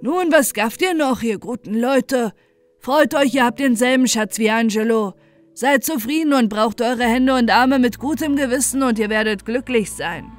Nun, 0.00 0.30
was 0.30 0.54
gafft 0.54 0.82
ihr 0.82 0.94
noch, 0.94 1.22
ihr 1.22 1.38
guten 1.38 1.74
Leute? 1.74 2.32
Freut 2.78 3.14
euch, 3.14 3.34
ihr 3.34 3.44
habt 3.44 3.58
denselben 3.58 4.06
Schatz 4.06 4.38
wie 4.38 4.50
Angelo. 4.50 5.14
Seid 5.54 5.84
zufrieden 5.84 6.32
und 6.32 6.48
braucht 6.48 6.80
eure 6.80 7.04
Hände 7.04 7.34
und 7.34 7.50
Arme 7.50 7.78
mit 7.78 7.98
gutem 7.98 8.36
Gewissen 8.36 8.82
und 8.82 8.98
ihr 8.98 9.10
werdet 9.10 9.44
glücklich 9.44 9.90
sein. 9.90 10.32